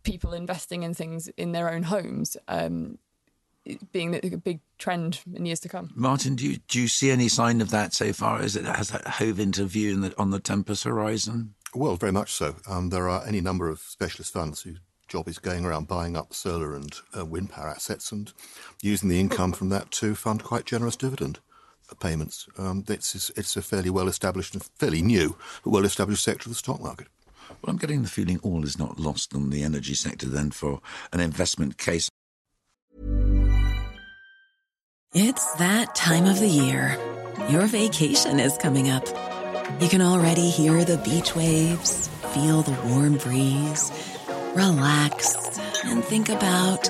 people 0.03 0.33
investing 0.33 0.83
in 0.83 0.93
things 0.93 1.27
in 1.29 1.51
their 1.51 1.69
own 1.69 1.83
homes. 1.83 2.37
Um, 2.47 2.97
being 3.91 4.15
a 4.15 4.37
big 4.37 4.59
trend 4.79 5.19
in 5.33 5.45
years 5.45 5.59
to 5.59 5.69
come. 5.69 5.91
Martin, 5.93 6.35
do 6.35 6.47
you 6.47 6.57
do 6.67 6.81
you 6.81 6.87
see 6.87 7.11
any 7.11 7.27
sign 7.27 7.61
of 7.61 7.69
that 7.69 7.93
so 7.93 8.11
far? 8.11 8.41
Is 8.41 8.55
it 8.55 8.65
has 8.65 8.89
that 8.89 9.05
hove 9.05 9.39
into 9.39 9.65
view 9.65 9.99
the, 10.01 10.17
on 10.17 10.31
the 10.31 10.39
Tempus 10.39 10.83
horizon? 10.83 11.53
Well, 11.73 11.95
very 11.95 12.11
much 12.11 12.33
so. 12.33 12.55
Um, 12.67 12.89
there 12.89 13.07
are 13.07 13.25
any 13.25 13.39
number 13.39 13.69
of 13.69 13.79
specialist 13.79 14.33
funds 14.33 14.61
whose 14.61 14.79
job 15.07 15.27
is 15.27 15.39
going 15.39 15.65
around 15.65 15.87
buying 15.87 16.15
up 16.15 16.33
solar 16.33 16.75
and 16.75 16.93
uh, 17.17 17.25
wind 17.25 17.49
power 17.49 17.69
assets 17.69 18.11
and 18.11 18.31
using 18.81 19.09
the 19.09 19.19
income 19.19 19.51
from 19.51 19.69
that 19.69 19.91
to 19.91 20.15
fund 20.15 20.43
quite 20.43 20.65
generous 20.65 20.95
dividend 20.95 21.39
payments. 21.99 22.47
Um, 22.57 22.83
it's, 22.87 23.31
it's 23.35 23.57
a 23.57 23.61
fairly 23.61 23.89
well 23.89 24.07
established 24.07 24.53
and 24.53 24.63
fairly 24.63 25.01
new, 25.01 25.35
but 25.63 25.71
well 25.71 25.85
established 25.85 26.23
sector 26.23 26.47
of 26.47 26.51
the 26.51 26.57
stock 26.57 26.81
market. 26.81 27.07
Well, 27.49 27.69
I'm 27.71 27.77
getting 27.77 28.01
the 28.01 28.07
feeling 28.07 28.39
all 28.43 28.63
is 28.63 28.79
not 28.79 28.99
lost 28.99 29.35
on 29.35 29.49
the 29.49 29.63
energy 29.63 29.93
sector 29.93 30.27
then 30.27 30.51
for 30.51 30.79
an 31.11 31.19
investment 31.19 31.77
case. 31.77 32.09
It's 35.13 35.53
that 35.55 35.93
time 35.93 36.25
of 36.25 36.39
the 36.39 36.47
year. 36.47 36.97
Your 37.49 37.65
vacation 37.67 38.39
is 38.39 38.57
coming 38.57 38.89
up. 38.89 39.05
You 39.79 39.89
can 39.89 40.01
already 40.01 40.49
hear 40.49 40.85
the 40.85 40.97
beach 40.97 41.35
waves, 41.35 42.07
feel 42.33 42.61
the 42.61 42.77
warm 42.89 43.17
breeze, 43.17 43.91
relax, 44.55 45.59
and 45.83 46.01
think 46.03 46.29
about 46.29 46.89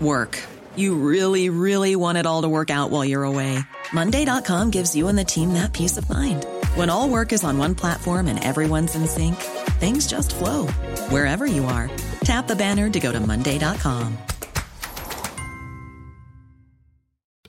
work. 0.00 0.38
You 0.76 0.94
really, 0.94 1.48
really 1.48 1.96
want 1.96 2.18
it 2.18 2.26
all 2.26 2.42
to 2.42 2.48
work 2.48 2.70
out 2.70 2.90
while 2.90 3.04
you're 3.04 3.24
away. 3.24 3.58
Monday.com 3.92 4.70
gives 4.70 4.94
you 4.94 5.08
and 5.08 5.18
the 5.18 5.24
team 5.24 5.54
that 5.54 5.72
peace 5.72 5.96
of 5.96 6.08
mind. 6.08 6.46
When 6.76 6.88
all 6.88 7.08
work 7.08 7.32
is 7.32 7.42
on 7.42 7.58
one 7.58 7.74
platform 7.74 8.28
and 8.28 8.42
everyone's 8.42 8.94
in 8.94 9.06
sync, 9.06 9.36
things 9.80 10.06
just 10.06 10.34
flow 10.34 10.68
wherever 11.10 11.44
you 11.46 11.64
are. 11.64 11.90
Tap 12.24 12.46
the 12.46 12.56
banner 12.56 12.88
to 12.90 13.00
go 13.00 13.10
to 13.10 13.20
Monday.com. 13.20 14.16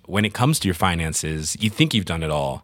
When 0.05 0.25
it 0.25 0.33
comes 0.33 0.59
to 0.59 0.67
your 0.67 0.75
finances, 0.75 1.55
you 1.61 1.69
think 1.69 1.93
you've 1.93 2.05
done 2.05 2.23
it 2.23 2.31
all. 2.31 2.63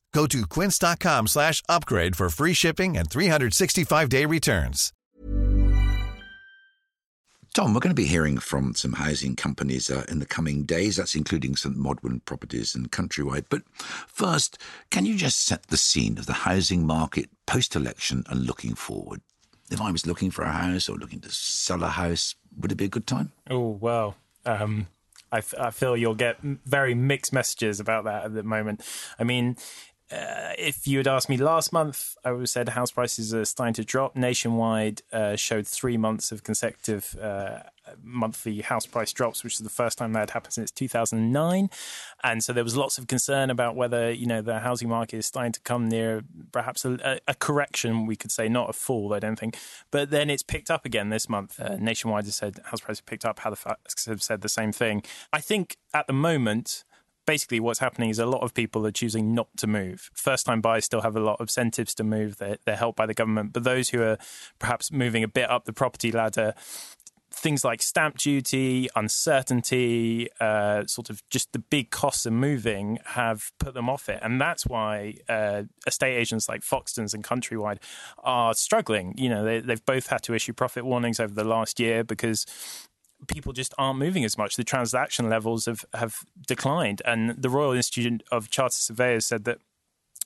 Go 0.13 0.27
to 0.27 0.45
quince.com 0.45 1.27
slash 1.27 1.63
upgrade 1.69 2.15
for 2.15 2.29
free 2.29 2.53
shipping 2.53 2.97
and 2.97 3.09
365-day 3.09 4.25
returns. 4.25 4.91
Tom, 7.53 7.73
we're 7.73 7.81
going 7.81 7.93
to 7.93 8.01
be 8.01 8.07
hearing 8.07 8.37
from 8.37 8.75
some 8.75 8.93
housing 8.93 9.35
companies 9.35 9.91
uh, 9.91 10.05
in 10.07 10.19
the 10.19 10.25
coming 10.25 10.63
days. 10.63 10.95
That's 10.95 11.15
including 11.15 11.57
St 11.57 11.75
Modwen 11.77 12.23
Properties 12.23 12.75
and 12.75 12.89
Countrywide. 12.91 13.45
But 13.49 13.63
first, 14.07 14.57
can 14.89 15.05
you 15.05 15.17
just 15.17 15.43
set 15.45 15.67
the 15.67 15.75
scene 15.75 16.17
of 16.17 16.27
the 16.27 16.33
housing 16.33 16.87
market 16.87 17.29
post-election 17.47 18.23
and 18.29 18.45
looking 18.45 18.73
forward? 18.73 19.19
If 19.69 19.81
I 19.81 19.91
was 19.91 20.07
looking 20.07 20.31
for 20.31 20.43
a 20.43 20.51
house 20.51 20.87
or 20.87 20.95
looking 20.95 21.19
to 21.21 21.29
sell 21.29 21.83
a 21.83 21.89
house, 21.89 22.35
would 22.57 22.71
it 22.71 22.75
be 22.75 22.85
a 22.85 22.89
good 22.89 23.07
time? 23.07 23.33
Oh, 23.49 23.77
well, 23.81 24.15
um, 24.45 24.87
I, 25.29 25.39
f- 25.39 25.53
I 25.59 25.71
feel 25.71 25.97
you'll 25.97 26.15
get 26.15 26.37
very 26.41 26.93
mixed 26.93 27.33
messages 27.33 27.81
about 27.81 28.05
that 28.05 28.23
at 28.23 28.33
the 28.33 28.43
moment. 28.43 28.81
I 29.19 29.25
mean, 29.25 29.57
uh, 30.11 30.53
if 30.57 30.87
you 30.87 30.97
had 30.97 31.07
asked 31.07 31.29
me 31.29 31.37
last 31.37 31.71
month, 31.71 32.17
I 32.25 32.31
would 32.31 32.41
have 32.41 32.49
said 32.49 32.69
house 32.69 32.91
prices 32.91 33.33
are 33.33 33.45
starting 33.45 33.73
to 33.75 33.85
drop. 33.85 34.15
Nationwide 34.15 35.01
uh, 35.13 35.35
showed 35.35 35.65
three 35.65 35.95
months 35.97 36.31
of 36.31 36.43
consecutive 36.43 37.17
uh, 37.21 37.59
monthly 38.03 38.61
house 38.61 38.85
price 38.85 39.13
drops, 39.13 39.43
which 39.43 39.53
is 39.53 39.59
the 39.59 39.69
first 39.69 39.97
time 39.97 40.11
that 40.13 40.19
had 40.19 40.29
happened 40.31 40.53
since 40.53 40.69
2009. 40.71 41.69
And 42.23 42.43
so 42.43 42.51
there 42.51 42.63
was 42.63 42.75
lots 42.75 42.97
of 42.97 43.07
concern 43.07 43.49
about 43.49 43.75
whether 43.75 44.11
you 44.11 44.25
know 44.25 44.41
the 44.41 44.59
housing 44.59 44.89
market 44.89 45.17
is 45.17 45.25
starting 45.25 45.53
to 45.53 45.61
come 45.61 45.87
near 45.87 46.23
perhaps 46.51 46.83
a, 46.83 47.19
a 47.27 47.35
correction, 47.35 48.05
we 48.05 48.15
could 48.17 48.31
say, 48.31 48.49
not 48.49 48.69
a 48.69 48.73
fall, 48.73 49.13
I 49.13 49.19
don't 49.19 49.39
think. 49.39 49.57
But 49.91 50.09
then 50.09 50.29
it's 50.29 50.43
picked 50.43 50.69
up 50.69 50.85
again 50.85 51.09
this 51.09 51.29
month. 51.29 51.59
Uh, 51.59 51.77
Nationwide 51.77 52.25
has 52.25 52.35
said 52.35 52.59
house 52.65 52.81
prices 52.81 53.01
picked 53.01 53.25
up. 53.25 53.39
Halifax 53.39 54.05
have 54.05 54.21
said 54.21 54.41
the 54.41 54.49
same 54.49 54.71
thing. 54.73 55.03
I 55.31 55.39
think 55.39 55.77
at 55.93 56.07
the 56.07 56.13
moment 56.13 56.83
basically 57.25 57.59
what's 57.59 57.79
happening 57.79 58.09
is 58.09 58.19
a 58.19 58.25
lot 58.25 58.41
of 58.41 58.53
people 58.53 58.85
are 58.85 58.91
choosing 58.91 59.33
not 59.33 59.47
to 59.57 59.67
move. 59.67 60.09
First 60.13 60.45
time 60.45 60.61
buyers 60.61 60.85
still 60.85 61.01
have 61.01 61.15
a 61.15 61.19
lot 61.19 61.39
of 61.39 61.45
incentives 61.45 61.93
to 61.95 62.03
move. 62.03 62.37
They're, 62.37 62.57
they're 62.65 62.75
helped 62.75 62.97
by 62.97 63.05
the 63.05 63.13
government. 63.13 63.53
But 63.53 63.63
those 63.63 63.89
who 63.89 64.01
are 64.01 64.17
perhaps 64.59 64.91
moving 64.91 65.23
a 65.23 65.27
bit 65.27 65.49
up 65.49 65.65
the 65.65 65.73
property 65.73 66.11
ladder, 66.11 66.53
things 67.33 67.63
like 67.63 67.81
stamp 67.81 68.17
duty, 68.17 68.89
uncertainty, 68.95 70.27
uh, 70.39 70.85
sort 70.85 71.09
of 71.09 71.23
just 71.29 71.53
the 71.53 71.59
big 71.59 71.89
costs 71.89 72.25
of 72.25 72.33
moving 72.33 72.99
have 73.05 73.51
put 73.57 73.73
them 73.73 73.89
off 73.89 74.09
it. 74.09 74.19
And 74.21 74.39
that's 74.39 74.65
why 74.65 75.15
uh, 75.29 75.63
estate 75.87 76.17
agents 76.17 76.49
like 76.49 76.61
Foxtons 76.61 77.13
and 77.13 77.23
Countrywide 77.23 77.77
are 78.19 78.53
struggling. 78.53 79.13
You 79.17 79.29
know, 79.29 79.45
they, 79.45 79.59
they've 79.61 79.85
both 79.85 80.07
had 80.07 80.23
to 80.23 80.33
issue 80.33 80.53
profit 80.53 80.85
warnings 80.85 81.19
over 81.19 81.33
the 81.33 81.45
last 81.45 81.79
year 81.79 82.03
because 82.03 82.45
people 83.27 83.53
just 83.53 83.73
aren't 83.77 83.99
moving 83.99 84.23
as 84.25 84.37
much. 84.37 84.55
The 84.55 84.63
transaction 84.63 85.29
levels 85.29 85.65
have, 85.65 85.85
have 85.93 86.23
declined. 86.47 87.01
And 87.05 87.41
the 87.41 87.49
Royal 87.49 87.73
Institute 87.73 88.23
of 88.31 88.49
Chartered 88.49 88.73
Surveyors 88.73 89.25
said 89.25 89.43
that 89.45 89.59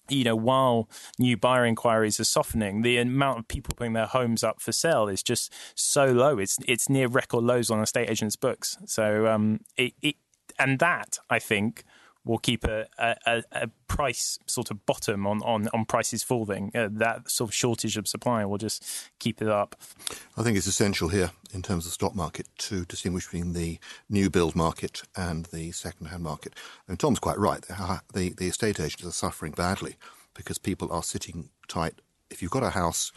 you 0.07 0.23
know, 0.23 0.35
while 0.35 0.87
new 1.17 1.35
buyer 1.35 1.65
inquiries 1.65 2.19
are 2.19 2.25
softening, 2.25 2.83
the 2.83 2.97
amount 2.97 3.39
of 3.39 3.47
people 3.47 3.73
putting 3.75 3.93
their 3.93 4.05
homes 4.05 4.43
up 4.43 4.61
for 4.61 4.71
sale 4.71 5.07
is 5.07 5.23
just 5.23 5.51
so 5.73 6.05
low. 6.05 6.37
It's 6.37 6.59
it's 6.67 6.89
near 6.89 7.07
record 7.07 7.43
lows 7.43 7.71
on 7.71 7.81
estate 7.81 8.09
agents' 8.09 8.35
books. 8.35 8.77
So 8.85 9.27
um, 9.27 9.61
it, 9.77 9.93
it 10.03 10.15
and 10.59 10.79
that 10.79 11.17
I 11.29 11.39
think 11.39 11.83
will 12.25 12.39
keep 12.39 12.63
a, 12.63 12.87
a, 12.97 13.43
a, 13.51 13.69
price 13.87 14.39
sort 14.47 14.71
of 14.71 14.85
bottom 14.85 15.25
on, 15.25 15.41
on, 15.43 15.69
on 15.73 15.85
prices 15.85 16.23
falling. 16.23 16.71
Uh, 16.75 16.89
that 16.91 17.29
sort 17.29 17.49
of 17.49 17.53
shortage 17.53 17.95
of 17.95 18.07
supply 18.07 18.43
will 18.43 18.57
just 18.57 18.83
keep 19.19 19.41
it 19.41 19.47
up. 19.47 19.79
I 20.35 20.43
think 20.43 20.57
it's 20.57 20.67
essential 20.67 21.07
here 21.09 21.31
in 21.53 21.61
terms 21.61 21.85
of 21.85 21.91
the 21.91 21.93
stock 21.93 22.15
market 22.15 22.49
to 22.57 22.83
distinguish 22.85 23.25
between 23.25 23.53
the 23.53 23.79
new 24.09 24.29
build 24.29 24.55
market 24.55 25.03
and 25.15 25.45
the 25.45 25.71
second 25.71 26.07
hand 26.07 26.23
market. 26.23 26.55
And 26.87 26.99
Tom's 26.99 27.19
quite 27.19 27.37
right. 27.37 27.61
The, 28.13 28.33
the 28.35 28.47
estate 28.47 28.79
agents 28.79 29.05
are 29.05 29.11
suffering 29.11 29.53
badly 29.53 29.95
because 30.33 30.57
people 30.57 30.91
are 30.91 31.03
sitting 31.03 31.49
tight. 31.67 32.01
If 32.29 32.41
you've 32.41 32.51
got 32.51 32.63
a 32.63 32.71
house, 32.71 33.11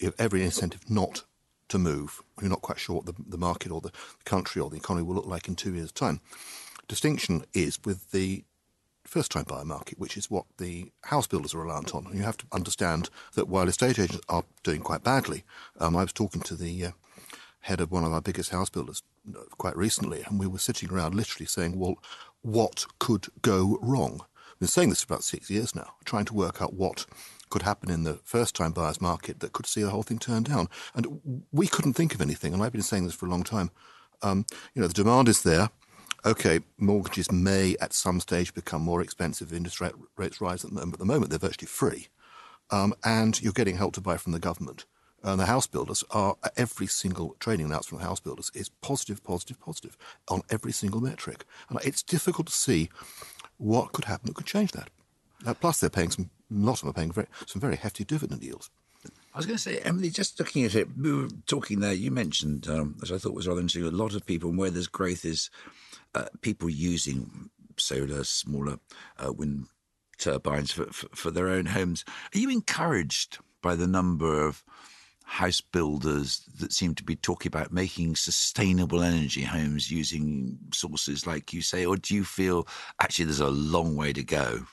you 0.00 0.08
have 0.08 0.16
every 0.18 0.42
incentive 0.42 0.90
not 0.90 1.22
to 1.68 1.78
move. 1.78 2.20
You're 2.40 2.50
not 2.50 2.62
quite 2.62 2.80
sure 2.80 2.96
what 2.96 3.06
the, 3.06 3.14
the 3.26 3.38
market 3.38 3.70
or 3.70 3.80
the 3.80 3.92
country 4.24 4.60
or 4.60 4.68
the 4.68 4.76
economy 4.76 5.06
will 5.06 5.14
look 5.14 5.26
like 5.26 5.46
in 5.46 5.54
two 5.54 5.74
years' 5.74 5.92
time 5.92 6.20
distinction 6.90 7.44
is 7.54 7.78
with 7.84 8.10
the 8.10 8.42
first 9.04 9.30
time 9.30 9.44
buyer 9.44 9.64
market, 9.64 9.98
which 9.98 10.16
is 10.16 10.28
what 10.28 10.44
the 10.58 10.90
house 11.04 11.28
builders 11.28 11.54
are 11.54 11.60
reliant 11.60 11.94
on. 11.94 12.04
And 12.06 12.16
you 12.16 12.24
have 12.24 12.36
to 12.38 12.46
understand 12.50 13.10
that 13.34 13.48
while 13.48 13.68
estate 13.68 13.98
agents 13.98 14.24
are 14.28 14.44
doing 14.64 14.80
quite 14.80 15.04
badly, 15.04 15.44
um, 15.78 15.96
I 15.96 16.02
was 16.02 16.12
talking 16.12 16.42
to 16.42 16.56
the 16.56 16.86
uh, 16.86 16.90
head 17.60 17.80
of 17.80 17.92
one 17.92 18.04
of 18.04 18.12
our 18.12 18.20
biggest 18.20 18.50
house 18.50 18.68
builders 18.68 19.02
uh, 19.34 19.42
quite 19.56 19.76
recently, 19.76 20.22
and 20.26 20.40
we 20.40 20.48
were 20.48 20.58
sitting 20.58 20.90
around 20.90 21.14
literally 21.14 21.46
saying, 21.46 21.78
well, 21.78 21.96
what 22.42 22.86
could 22.98 23.28
go 23.40 23.78
wrong? 23.80 24.22
I've 24.50 24.58
been 24.58 24.68
saying 24.68 24.90
this 24.90 25.04
for 25.04 25.14
about 25.14 25.24
six 25.24 25.48
years 25.48 25.76
now, 25.76 25.94
trying 26.04 26.24
to 26.24 26.34
work 26.34 26.60
out 26.60 26.74
what 26.74 27.06
could 27.50 27.62
happen 27.62 27.88
in 27.88 28.02
the 28.02 28.14
first 28.24 28.56
time 28.56 28.72
buyers 28.72 29.00
market 29.00 29.38
that 29.40 29.52
could 29.52 29.66
see 29.66 29.82
the 29.82 29.90
whole 29.90 30.02
thing 30.02 30.18
turn 30.18 30.42
down. 30.42 30.68
And 30.94 31.44
we 31.52 31.68
couldn't 31.68 31.94
think 31.94 32.14
of 32.14 32.20
anything, 32.20 32.52
and 32.52 32.62
I've 32.62 32.72
been 32.72 32.82
saying 32.82 33.04
this 33.04 33.14
for 33.14 33.26
a 33.26 33.30
long 33.30 33.44
time. 33.44 33.70
Um, 34.22 34.44
you 34.74 34.82
know, 34.82 34.88
the 34.88 34.94
demand 34.94 35.28
is 35.28 35.42
there 35.42 35.70
okay, 36.24 36.60
mortgages 36.78 37.30
may 37.30 37.76
at 37.80 37.92
some 37.92 38.20
stage 38.20 38.54
become 38.54 38.82
more 38.82 39.02
expensive 39.02 39.52
if 39.52 39.56
interest 39.56 39.80
rates 40.16 40.40
rise 40.40 40.64
at 40.64 40.70
the 40.70 40.76
moment. 40.76 40.94
At 40.94 40.98
the 41.00 41.04
moment, 41.06 41.30
they're 41.30 41.38
virtually 41.38 41.66
free. 41.66 42.08
Um, 42.70 42.94
and 43.04 43.40
you're 43.42 43.52
getting 43.52 43.76
help 43.76 43.94
to 43.94 44.00
buy 44.00 44.16
from 44.16 44.32
the 44.32 44.38
government. 44.38 44.84
And 45.22 45.38
the 45.38 45.46
house 45.46 45.66
builders 45.66 46.02
are, 46.10 46.36
every 46.56 46.86
single 46.86 47.36
training 47.40 47.66
announcement 47.66 48.00
from 48.00 48.08
house 48.08 48.20
builders 48.20 48.50
is 48.54 48.70
positive, 48.80 49.22
positive, 49.22 49.60
positive 49.60 49.98
on 50.28 50.42
every 50.48 50.72
single 50.72 51.00
metric. 51.00 51.44
And 51.68 51.78
it's 51.84 52.02
difficult 52.02 52.46
to 52.46 52.52
see 52.52 52.88
what 53.58 53.92
could 53.92 54.06
happen 54.06 54.28
that 54.28 54.34
could 54.34 54.46
change 54.46 54.72
that. 54.72 54.88
Uh, 55.44 55.54
plus, 55.54 55.80
they're 55.80 55.90
paying 55.90 56.10
some, 56.10 56.30
a 56.50 56.54
lot 56.54 56.74
of 56.74 56.80
them 56.80 56.90
are 56.90 56.94
paying 56.94 57.12
very, 57.12 57.26
some 57.46 57.60
very 57.60 57.76
hefty 57.76 58.04
dividend 58.04 58.42
yields. 58.42 58.70
I 59.32 59.38
was 59.38 59.46
going 59.46 59.56
to 59.56 59.62
say, 59.62 59.78
Emily, 59.78 60.10
just 60.10 60.38
looking 60.38 60.64
at 60.64 60.74
it, 60.74 60.88
we 60.98 61.12
were 61.12 61.28
talking 61.46 61.80
there, 61.80 61.92
you 61.92 62.10
mentioned, 62.10 62.68
um, 62.68 62.96
as 63.02 63.12
I 63.12 63.18
thought 63.18 63.34
was 63.34 63.46
rather 63.46 63.60
interesting, 63.60 63.92
a 63.92 63.96
lot 63.96 64.14
of 64.14 64.26
people, 64.26 64.50
and 64.50 64.58
where 64.58 64.70
there's 64.70 64.88
growth 64.88 65.24
is 65.24 65.50
uh, 66.14 66.26
people 66.40 66.68
using 66.68 67.50
solar, 67.76 68.24
smaller 68.24 68.78
uh, 69.18 69.32
wind 69.32 69.66
turbines 70.18 70.72
for, 70.72 70.86
for, 70.86 71.08
for 71.14 71.30
their 71.30 71.48
own 71.48 71.66
homes. 71.66 72.04
Are 72.34 72.38
you 72.38 72.50
encouraged 72.50 73.38
by 73.62 73.74
the 73.74 73.86
number 73.86 74.46
of 74.46 74.62
house 75.24 75.60
builders 75.60 76.42
that 76.58 76.72
seem 76.72 76.92
to 76.92 77.04
be 77.04 77.14
talking 77.14 77.48
about 77.48 77.72
making 77.72 78.16
sustainable 78.16 79.00
energy 79.00 79.42
homes 79.42 79.90
using 79.90 80.58
sources 80.74 81.26
like 81.26 81.52
you 81.52 81.62
say, 81.62 81.86
or 81.86 81.96
do 81.96 82.14
you 82.14 82.24
feel 82.24 82.66
actually 83.00 83.26
there's 83.26 83.38
a 83.40 83.48
long 83.48 83.94
way 83.94 84.12
to 84.12 84.24
go? 84.24 84.66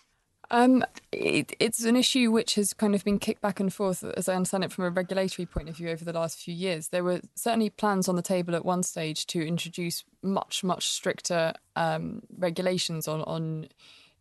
Um, 0.49 0.85
it, 1.11 1.53
it's 1.59 1.83
an 1.83 1.95
issue 1.95 2.31
which 2.31 2.55
has 2.55 2.73
kind 2.73 2.95
of 2.95 3.03
been 3.03 3.19
kicked 3.19 3.41
back 3.41 3.59
and 3.59 3.73
forth, 3.73 4.03
as 4.03 4.29
I 4.29 4.35
understand 4.35 4.63
it, 4.63 4.71
from 4.71 4.85
a 4.85 4.89
regulatory 4.89 5.45
point 5.45 5.67
of 5.69 5.75
view 5.75 5.89
over 5.89 6.05
the 6.05 6.13
last 6.13 6.39
few 6.39 6.53
years. 6.53 6.89
There 6.89 7.03
were 7.03 7.21
certainly 7.35 7.69
plans 7.69 8.07
on 8.07 8.15
the 8.15 8.21
table 8.21 8.55
at 8.55 8.63
one 8.63 8.83
stage 8.83 9.25
to 9.27 9.45
introduce 9.45 10.05
much, 10.21 10.63
much 10.63 10.87
stricter 10.87 11.53
um, 11.75 12.21
regulations 12.37 13.07
on, 13.07 13.21
on 13.23 13.67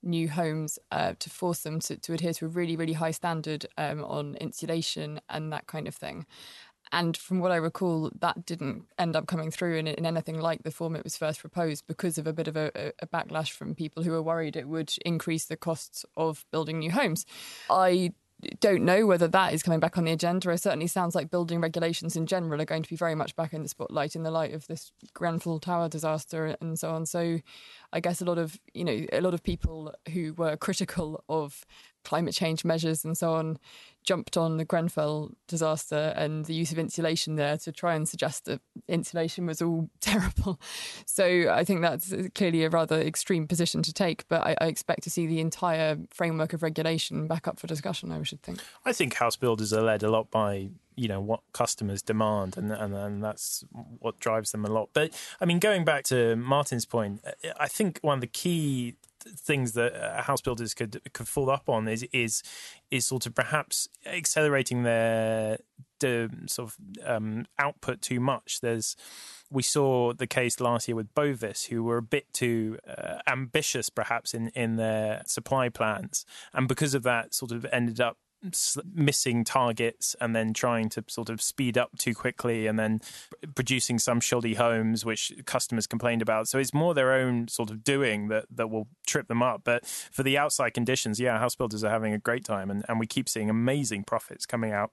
new 0.02 0.28
homes 0.28 0.78
uh, 0.92 1.14
to 1.18 1.30
force 1.30 1.60
them 1.60 1.80
to, 1.80 1.96
to 1.96 2.12
adhere 2.12 2.32
to 2.34 2.46
a 2.46 2.48
really, 2.48 2.76
really 2.76 2.92
high 2.92 3.10
standard 3.10 3.66
um, 3.78 4.04
on 4.04 4.36
insulation 4.36 5.20
and 5.28 5.52
that 5.52 5.66
kind 5.66 5.86
of 5.88 5.94
thing. 5.94 6.26
And 6.92 7.16
from 7.16 7.40
what 7.40 7.50
I 7.50 7.56
recall, 7.56 8.10
that 8.20 8.46
didn't 8.46 8.84
end 8.98 9.16
up 9.16 9.26
coming 9.26 9.50
through 9.50 9.76
in, 9.76 9.86
in 9.86 10.06
anything 10.06 10.40
like 10.40 10.62
the 10.62 10.70
form 10.70 10.96
it 10.96 11.04
was 11.04 11.16
first 11.16 11.40
proposed 11.40 11.86
because 11.86 12.18
of 12.18 12.26
a 12.26 12.32
bit 12.32 12.48
of 12.48 12.56
a, 12.56 12.92
a, 13.00 13.06
backlash 13.06 13.50
from 13.50 13.74
people 13.74 14.02
who 14.02 14.12
were 14.12 14.22
worried 14.22 14.56
it 14.56 14.68
would 14.68 14.94
increase 15.04 15.46
the 15.46 15.56
costs 15.56 16.04
of 16.16 16.44
building 16.52 16.78
new 16.78 16.90
homes. 16.90 17.26
I 17.68 18.12
don't 18.60 18.84
know 18.84 19.06
whether 19.06 19.28
that 19.28 19.54
is 19.54 19.62
coming 19.62 19.80
back 19.80 19.96
on 19.96 20.04
the 20.04 20.12
agenda. 20.12 20.50
It 20.50 20.58
certainly 20.58 20.86
sounds 20.86 21.14
like 21.14 21.30
building 21.30 21.60
regulations 21.60 22.16
in 22.16 22.26
general 22.26 22.60
are 22.60 22.66
going 22.66 22.82
to 22.82 22.88
be 22.88 22.96
very 22.96 23.14
much 23.14 23.34
back 23.34 23.54
in 23.54 23.62
the 23.62 23.68
spotlight 23.68 24.14
in 24.14 24.24
the 24.24 24.30
light 24.30 24.52
of 24.52 24.66
this 24.66 24.92
Grenfell 25.14 25.58
Tower 25.58 25.88
disaster 25.88 26.54
and 26.60 26.78
so 26.78 26.90
on. 26.90 27.06
So 27.06 27.40
I 27.92 28.00
guess 28.00 28.20
a 28.20 28.26
lot 28.26 28.38
of, 28.38 28.58
you 28.74 28.84
know, 28.84 29.06
a 29.12 29.20
lot 29.20 29.34
of 29.34 29.42
people 29.42 29.94
who 30.12 30.34
were 30.34 30.56
critical 30.56 31.24
of 31.28 31.64
climate 32.06 32.32
change 32.32 32.64
measures 32.64 33.04
and 33.04 33.18
so 33.18 33.32
on 33.32 33.58
jumped 34.06 34.36
on 34.36 34.56
the 34.56 34.64
Grenfell 34.64 35.32
disaster 35.48 36.14
and 36.16 36.44
the 36.44 36.54
use 36.54 36.70
of 36.70 36.78
insulation 36.78 37.34
there 37.34 37.58
to 37.58 37.72
try 37.72 37.94
and 37.94 38.08
suggest 38.08 38.44
that 38.44 38.60
insulation 38.88 39.46
was 39.46 39.60
all 39.60 39.90
terrible. 40.00 40.60
So 41.04 41.50
I 41.50 41.64
think 41.64 41.82
that's 41.82 42.14
clearly 42.34 42.62
a 42.62 42.70
rather 42.70 43.00
extreme 43.00 43.48
position 43.48 43.82
to 43.82 43.92
take, 43.92 44.26
but 44.28 44.46
I, 44.46 44.56
I, 44.60 44.66
expect 44.66 45.02
to 45.02 45.10
see 45.10 45.26
the 45.26 45.40
entire 45.40 45.98
framework 46.10 46.52
of 46.52 46.62
regulation 46.62 47.26
back 47.26 47.48
up 47.48 47.58
for 47.58 47.66
discussion, 47.66 48.12
I 48.12 48.22
should 48.22 48.42
think. 48.42 48.60
I 48.84 48.92
think 48.92 49.14
house 49.14 49.36
builders 49.36 49.72
are 49.72 49.82
led 49.82 50.04
a 50.04 50.10
lot 50.10 50.30
by 50.30 50.68
you 50.94 51.08
know 51.08 51.20
what 51.20 51.40
customers 51.52 52.00
demand 52.00 52.56
and, 52.56 52.72
and 52.72 52.94
and 52.94 53.22
that's 53.22 53.64
what 53.98 54.18
drives 54.18 54.52
them 54.52 54.64
a 54.64 54.70
lot 54.70 54.88
but 54.94 55.12
i 55.42 55.44
mean 55.44 55.58
going 55.58 55.84
back 55.84 56.04
to 56.04 56.34
martin's 56.36 56.86
point 56.86 57.22
i 57.60 57.68
think 57.68 57.98
one 58.00 58.14
of 58.14 58.22
the 58.22 58.26
key 58.26 58.96
things 59.36 59.72
that 59.72 59.94
uh, 59.94 60.22
house 60.22 60.40
builders 60.40 60.74
could 60.74 61.00
could 61.12 61.28
fall 61.28 61.50
up 61.50 61.68
on 61.68 61.88
is 61.88 62.04
is 62.12 62.42
is 62.90 63.06
sort 63.06 63.26
of 63.26 63.34
perhaps 63.34 63.88
accelerating 64.06 64.82
their 64.82 65.58
the 66.00 66.30
sort 66.46 66.68
of 66.68 66.76
um, 67.06 67.46
output 67.58 68.02
too 68.02 68.20
much. 68.20 68.60
There's 68.60 68.96
we 69.50 69.62
saw 69.62 70.12
the 70.12 70.26
case 70.26 70.60
last 70.60 70.88
year 70.88 70.96
with 70.96 71.14
Bovis, 71.14 71.66
who 71.66 71.82
were 71.84 71.98
a 71.98 72.02
bit 72.02 72.32
too 72.32 72.78
uh, 72.86 73.18
ambitious, 73.26 73.90
perhaps 73.90 74.34
in 74.34 74.48
in 74.48 74.76
their 74.76 75.22
supply 75.26 75.68
plans, 75.68 76.24
and 76.52 76.68
because 76.68 76.94
of 76.94 77.02
that, 77.04 77.34
sort 77.34 77.52
of 77.52 77.66
ended 77.72 78.00
up 78.00 78.18
missing 78.94 79.44
targets 79.44 80.16
and 80.20 80.34
then 80.34 80.52
trying 80.52 80.88
to 80.90 81.04
sort 81.08 81.28
of 81.28 81.40
speed 81.40 81.78
up 81.78 81.96
too 81.98 82.14
quickly 82.14 82.66
and 82.66 82.78
then 82.78 83.00
producing 83.54 83.98
some 83.98 84.20
shoddy 84.20 84.54
homes 84.54 85.04
which 85.04 85.32
customers 85.46 85.86
complained 85.86 86.22
about. 86.22 86.48
So 86.48 86.58
it's 86.58 86.74
more 86.74 86.94
their 86.94 87.12
own 87.12 87.48
sort 87.48 87.70
of 87.70 87.84
doing 87.84 88.28
that 88.28 88.46
that 88.54 88.70
will 88.70 88.88
trip 89.06 89.28
them 89.28 89.42
up. 89.42 89.62
But 89.64 89.86
for 89.86 90.22
the 90.22 90.38
outside 90.38 90.70
conditions 90.70 91.20
yeah 91.20 91.38
house 91.38 91.54
builders 91.54 91.84
are 91.84 91.90
having 91.90 92.12
a 92.12 92.18
great 92.18 92.44
time 92.44 92.70
and, 92.70 92.84
and 92.88 92.98
we 92.98 93.06
keep 93.06 93.28
seeing 93.28 93.50
amazing 93.50 94.04
profits 94.04 94.46
coming 94.46 94.72
out 94.72 94.90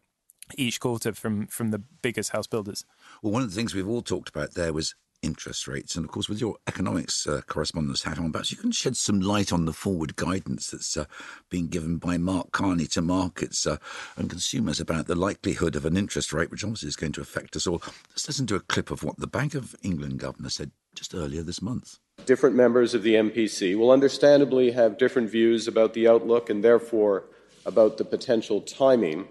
each 0.57 0.79
quarter 0.79 1.13
from 1.13 1.47
from 1.47 1.71
the 1.71 1.81
biggest 2.01 2.31
house 2.31 2.47
builders. 2.47 2.85
Well 3.21 3.33
one 3.33 3.41
of 3.41 3.49
the 3.49 3.55
things 3.55 3.73
we've 3.73 3.87
all 3.87 4.01
talked 4.01 4.29
about 4.29 4.53
there 4.53 4.73
was 4.73 4.95
interest 5.23 5.67
rates. 5.67 5.95
And 5.95 6.05
of 6.05 6.11
course, 6.11 6.29
with 6.29 6.39
your 6.39 6.57
economics 6.67 7.25
uh, 7.25 7.41
correspondence 7.47 8.03
hat 8.03 8.19
on, 8.19 8.31
perhaps 8.31 8.51
you 8.51 8.57
can 8.57 8.71
shed 8.71 8.95
some 8.95 9.21
light 9.21 9.51
on 9.51 9.65
the 9.65 9.73
forward 9.73 10.15
guidance 10.15 10.69
that's 10.69 10.95
uh, 10.95 11.05
being 11.49 11.67
given 11.67 11.97
by 11.97 12.17
Mark 12.17 12.51
Carney 12.51 12.85
to 12.87 13.01
markets 13.01 13.65
uh, 13.65 13.77
and 14.17 14.29
consumers 14.29 14.79
about 14.79 15.07
the 15.07 15.15
likelihood 15.15 15.75
of 15.75 15.85
an 15.85 15.97
interest 15.97 16.33
rate, 16.33 16.51
which 16.51 16.63
obviously 16.63 16.89
is 16.89 16.95
going 16.95 17.13
to 17.13 17.21
affect 17.21 17.55
us 17.55 17.65
all. 17.65 17.81
Let's 18.09 18.27
listen 18.27 18.45
to 18.47 18.55
a 18.55 18.59
clip 18.59 18.91
of 18.91 19.03
what 19.03 19.17
the 19.17 19.27
Bank 19.27 19.55
of 19.55 19.75
England 19.81 20.19
governor 20.19 20.49
said 20.49 20.71
just 20.93 21.15
earlier 21.15 21.41
this 21.41 21.61
month. 21.61 21.97
Different 22.25 22.55
members 22.55 22.93
of 22.93 23.01
the 23.01 23.15
MPC 23.15 23.75
will 23.75 23.91
understandably 23.91 24.71
have 24.71 24.97
different 24.97 25.29
views 25.29 25.67
about 25.67 25.93
the 25.93 26.07
outlook 26.07 26.49
and 26.49 26.63
therefore 26.63 27.25
about 27.65 27.97
the 27.97 28.05
potential 28.05 28.61
timing 28.61 29.27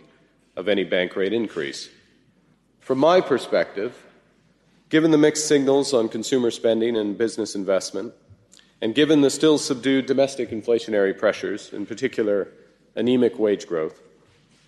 of 0.56 0.68
any 0.68 0.84
bank 0.84 1.16
rate 1.16 1.32
increase. 1.32 1.88
From 2.80 2.98
my 2.98 3.20
perspective, 3.20 3.96
Given 4.92 5.10
the 5.10 5.16
mixed 5.16 5.48
signals 5.48 5.94
on 5.94 6.10
consumer 6.10 6.50
spending 6.50 6.98
and 6.98 7.16
business 7.16 7.54
investment, 7.54 8.12
and 8.82 8.94
given 8.94 9.22
the 9.22 9.30
still 9.30 9.56
subdued 9.56 10.04
domestic 10.04 10.50
inflationary 10.50 11.18
pressures, 11.18 11.72
in 11.72 11.86
particular 11.86 12.52
anemic 12.94 13.38
wage 13.38 13.66
growth, 13.66 14.02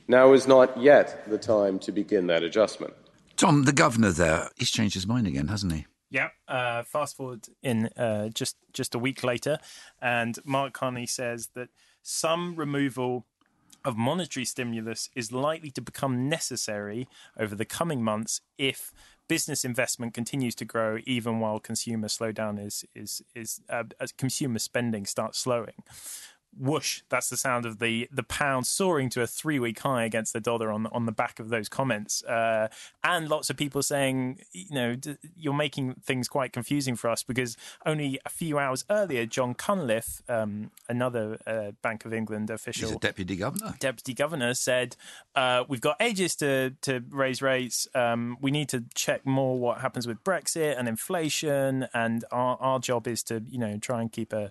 now 0.09 0.33
is 0.33 0.49
not 0.49 0.81
yet 0.81 1.29
the 1.29 1.37
time 1.37 1.79
to 1.81 1.93
begin 1.93 2.27
that 2.29 2.43
adjustment. 2.43 2.95
Tom, 3.37 3.65
the 3.65 3.73
governor 3.75 4.13
there, 4.13 4.49
he's 4.57 4.71
changed 4.71 4.95
his 4.95 5.07
mind 5.07 5.27
again, 5.27 5.49
hasn't 5.49 5.75
he? 5.75 5.85
Yeah. 6.09 6.31
Uh, 6.49 6.85
fast 6.85 7.19
forward 7.19 7.47
in 7.63 7.89
uh, 7.89 8.31
just 8.31 8.57
just 8.73 8.95
a 8.95 8.99
week 8.99 9.25
later, 9.25 9.59
and 10.01 10.39
Mark 10.47 10.73
Carney 10.73 11.05
says 11.05 11.51
that 11.55 11.69
some 12.03 12.57
removal 12.57 13.27
of 13.85 13.99
monetary 13.99 14.47
stimulus 14.47 15.11
is 15.15 15.33
likely 15.33 15.71
to 15.71 15.83
become 15.83 16.29
necessary 16.29 17.07
over 17.39 17.55
the 17.55 17.67
coming 17.67 18.03
months 18.03 18.41
if 18.57 18.93
business 19.29 19.65
investment 19.65 20.15
continues 20.15 20.55
to 20.57 20.65
grow 20.65 20.99
even 21.05 21.41
while 21.41 21.59
consumer 21.59 22.09
slowdown 22.09 22.65
is 22.65 22.85
is 22.95 23.23
is 23.35 23.61
uh, 23.69 23.85
as 24.01 24.13
consumer 24.13 24.59
spending 24.59 25.07
starts 25.07 25.39
slowing. 25.39 25.83
Whoosh, 26.59 27.03
that's 27.09 27.29
the 27.29 27.37
sound 27.37 27.67
of 27.67 27.79
the 27.79 28.09
the 28.13 28.23
pound 28.23 28.67
soaring 28.67 29.11
to 29.11 29.23
a 29.23 29.27
three 29.27 29.59
week 29.59 29.81
high 29.81 30.05
against 30.05 30.33
the 30.33 30.41
dollar 30.41 30.71
on 30.71 30.87
on 30.89 31.07
the 31.07 31.13
back 31.13 31.41
of 31.41 31.49
those 31.49 31.69
comments, 31.69 32.23
uh, 32.25 32.69
and 33.03 33.29
lots 33.29 33.51
of 33.51 33.57
people 33.57 33.83
saying, 33.83 34.41
you 34.53 34.75
know, 34.75 34.97
you're 35.37 35.55
making 35.55 35.95
things 36.05 36.29
quite 36.29 36.53
confusing 36.53 36.97
for 36.97 37.11
us 37.11 37.23
because 37.23 37.57
only 37.85 38.19
a 38.25 38.29
few 38.29 38.59
hours 38.59 38.85
earlier, 38.91 39.27
Jon 39.27 39.55
Cunliffe, 39.55 40.23
um, 40.29 40.71
another 40.89 41.39
uh, 41.47 41.73
Bank 41.83 42.05
of 42.05 42.13
England 42.13 42.51
official, 42.51 42.99
deputy 42.99 43.37
governor, 43.37 43.75
deputy 43.79 44.15
governor, 44.15 44.55
said 44.55 44.97
uh, 45.35 45.65
we've 45.69 45.81
got 45.81 45.97
ages 46.01 46.37
to 46.37 46.71
to 46.83 47.03
raise 47.11 47.43
rates. 47.43 47.89
Um, 47.95 48.39
we 48.41 48.51
need 48.51 48.69
to 48.71 48.85
check 48.95 49.27
more 49.27 49.59
what 49.59 49.81
happens 49.81 50.07
with 50.07 50.23
Brexit 50.25 50.79
and 50.79 50.89
inflation, 50.89 51.89
and 51.93 52.25
our 52.31 52.57
our 52.61 52.79
job 52.79 53.07
is 53.07 53.23
to 53.25 53.43
you 53.49 53.59
know 53.59 53.79
try 53.79 54.01
and 54.01 54.13
keep 54.13 54.33
a 54.33 54.51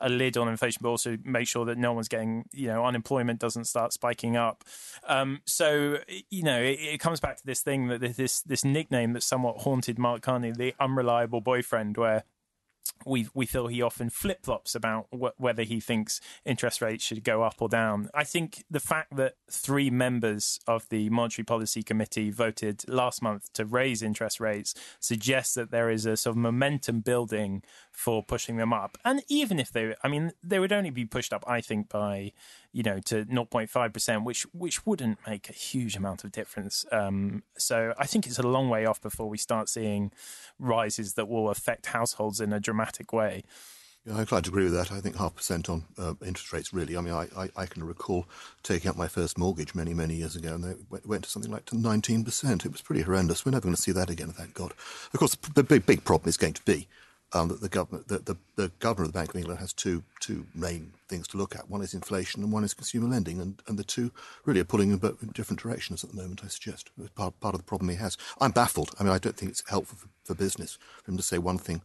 a 0.00 0.08
lid 0.08 0.36
on 0.36 0.48
inflation, 0.48 0.80
but 0.82 0.88
also 0.88 1.18
make 1.24 1.46
sure 1.46 1.64
that 1.66 1.78
no 1.78 1.92
one's 1.92 2.08
getting, 2.08 2.44
you 2.52 2.68
know, 2.68 2.84
unemployment 2.84 3.38
doesn't 3.38 3.64
start 3.64 3.92
spiking 3.92 4.36
up. 4.36 4.64
Um, 5.06 5.40
so, 5.44 5.98
you 6.30 6.42
know, 6.42 6.60
it, 6.60 6.78
it, 6.80 7.00
comes 7.00 7.20
back 7.20 7.36
to 7.36 7.46
this 7.46 7.60
thing 7.60 7.88
that 7.88 8.00
this 8.16 8.42
this 8.42 8.64
nickname 8.64 9.12
that 9.12 9.22
somewhat 9.22 9.58
haunted 9.58 9.98
Mark 9.98 10.22
Carney, 10.22 10.52
the 10.52 10.74
unreliable 10.80 11.40
boyfriend, 11.40 11.96
where 11.96 12.24
we 13.06 13.28
we 13.34 13.46
feel 13.46 13.66
he 13.66 13.82
often 13.82 14.10
flip 14.10 14.44
flops 14.44 14.74
about 14.74 15.06
wh- 15.10 15.38
whether 15.40 15.62
he 15.62 15.80
thinks 15.80 16.20
interest 16.44 16.80
rates 16.80 17.04
should 17.04 17.24
go 17.24 17.42
up 17.42 17.56
or 17.60 17.68
down. 17.68 18.10
I 18.14 18.24
think 18.24 18.64
the 18.70 18.80
fact 18.80 19.16
that 19.16 19.34
three 19.50 19.90
members 19.90 20.60
of 20.66 20.88
the 20.90 21.08
Monetary 21.10 21.44
Policy 21.44 21.82
Committee 21.82 22.30
voted 22.30 22.86
last 22.88 23.22
month 23.22 23.52
to 23.54 23.64
raise 23.64 24.02
interest 24.02 24.40
rates 24.40 24.74
suggests 24.98 25.54
that 25.54 25.70
there 25.70 25.90
is 25.90 26.06
a 26.06 26.16
sort 26.16 26.34
of 26.34 26.38
momentum 26.38 27.00
building 27.00 27.62
for 27.90 28.22
pushing 28.22 28.56
them 28.56 28.72
up. 28.72 28.98
And 29.04 29.22
even 29.28 29.58
if 29.58 29.72
they, 29.72 29.94
I 30.02 30.08
mean, 30.08 30.32
they 30.42 30.58
would 30.58 30.72
only 30.72 30.90
be 30.90 31.04
pushed 31.04 31.32
up, 31.32 31.44
I 31.46 31.60
think, 31.60 31.88
by 31.88 32.32
you 32.72 32.82
know 32.82 33.00
to 33.00 33.24
0.5 33.24 33.92
percent, 33.92 34.24
which 34.24 34.42
which 34.52 34.86
wouldn't 34.86 35.18
make 35.26 35.48
a 35.48 35.52
huge 35.52 35.96
amount 35.96 36.24
of 36.24 36.32
difference. 36.32 36.84
Um, 36.92 37.42
so 37.56 37.94
I 37.98 38.06
think 38.06 38.26
it's 38.26 38.38
a 38.38 38.46
long 38.46 38.68
way 38.68 38.86
off 38.86 39.00
before 39.00 39.28
we 39.28 39.38
start 39.38 39.68
seeing 39.68 40.12
rises 40.58 41.14
that 41.14 41.28
will 41.28 41.50
affect 41.50 41.86
households 41.86 42.40
in 42.40 42.52
a 42.52 42.60
dramatic 42.60 43.12
way. 43.12 43.42
Yeah, 44.06 44.24
glad 44.24 44.44
to 44.44 44.50
agree 44.50 44.64
with 44.64 44.72
that. 44.72 44.90
I 44.90 45.00
think 45.00 45.16
half 45.16 45.36
percent 45.36 45.68
on 45.68 45.84
uh, 45.98 46.14
interest 46.24 46.52
rates 46.54 46.72
really. 46.72 46.96
I 46.96 47.02
mean, 47.02 47.12
I, 47.12 47.26
I, 47.36 47.50
I, 47.54 47.66
can 47.66 47.84
recall 47.84 48.26
taking 48.62 48.88
out 48.88 48.96
my 48.96 49.08
first 49.08 49.36
mortgage 49.36 49.74
many, 49.74 49.92
many 49.92 50.14
years 50.14 50.36
ago, 50.36 50.54
and 50.54 50.64
they 50.64 50.74
went, 50.88 51.06
went 51.06 51.24
to 51.24 51.30
something 51.30 51.50
like 51.50 51.66
to 51.66 51.74
19%. 51.74 52.64
It 52.64 52.72
was 52.72 52.80
pretty 52.80 53.02
horrendous. 53.02 53.44
We're 53.44 53.52
never 53.52 53.64
going 53.64 53.74
to 53.74 53.80
see 53.80 53.92
that 53.92 54.08
again, 54.08 54.30
thank 54.30 54.54
God. 54.54 54.72
Of 55.12 55.18
course, 55.18 55.36
the 55.54 55.62
big, 55.62 55.84
big 55.84 56.02
problem 56.02 56.30
is 56.30 56.38
going 56.38 56.54
to 56.54 56.64
be 56.64 56.88
um, 57.32 57.48
that 57.48 57.60
the 57.60 57.68
government, 57.68 58.08
the, 58.08 58.18
the, 58.18 58.36
the, 58.56 58.72
governor 58.80 59.06
of 59.06 59.12
the 59.12 59.18
Bank 59.18 59.30
of 59.30 59.36
England 59.36 59.60
has 59.60 59.72
two 59.72 60.02
two 60.18 60.46
main 60.54 60.92
things 61.08 61.28
to 61.28 61.36
look 61.36 61.54
at. 61.54 61.70
One 61.70 61.82
is 61.82 61.94
inflation, 61.94 62.42
and 62.42 62.52
one 62.52 62.64
is 62.64 62.74
consumer 62.74 63.08
lending, 63.08 63.40
and, 63.40 63.62
and 63.68 63.78
the 63.78 63.84
two 63.84 64.10
really 64.44 64.60
are 64.60 64.64
pulling 64.64 64.90
in 64.90 64.98
different 65.32 65.60
directions 65.60 66.02
at 66.02 66.10
the 66.10 66.16
moment. 66.16 66.42
I 66.44 66.48
suggest 66.48 66.90
part 67.14 67.38
part 67.40 67.54
of 67.54 67.60
the 67.60 67.66
problem 67.66 67.88
he 67.88 67.96
has. 67.96 68.16
I'm 68.40 68.50
baffled. 68.50 68.90
I 68.98 69.04
mean, 69.04 69.12
I 69.12 69.18
don't 69.18 69.36
think 69.36 69.52
it's 69.52 69.68
helpful 69.68 69.98
for, 69.98 70.08
for 70.24 70.34
business 70.34 70.78
for 71.04 71.10
him 71.12 71.16
to 71.16 71.22
say 71.22 71.38
one 71.38 71.58
thing 71.58 71.82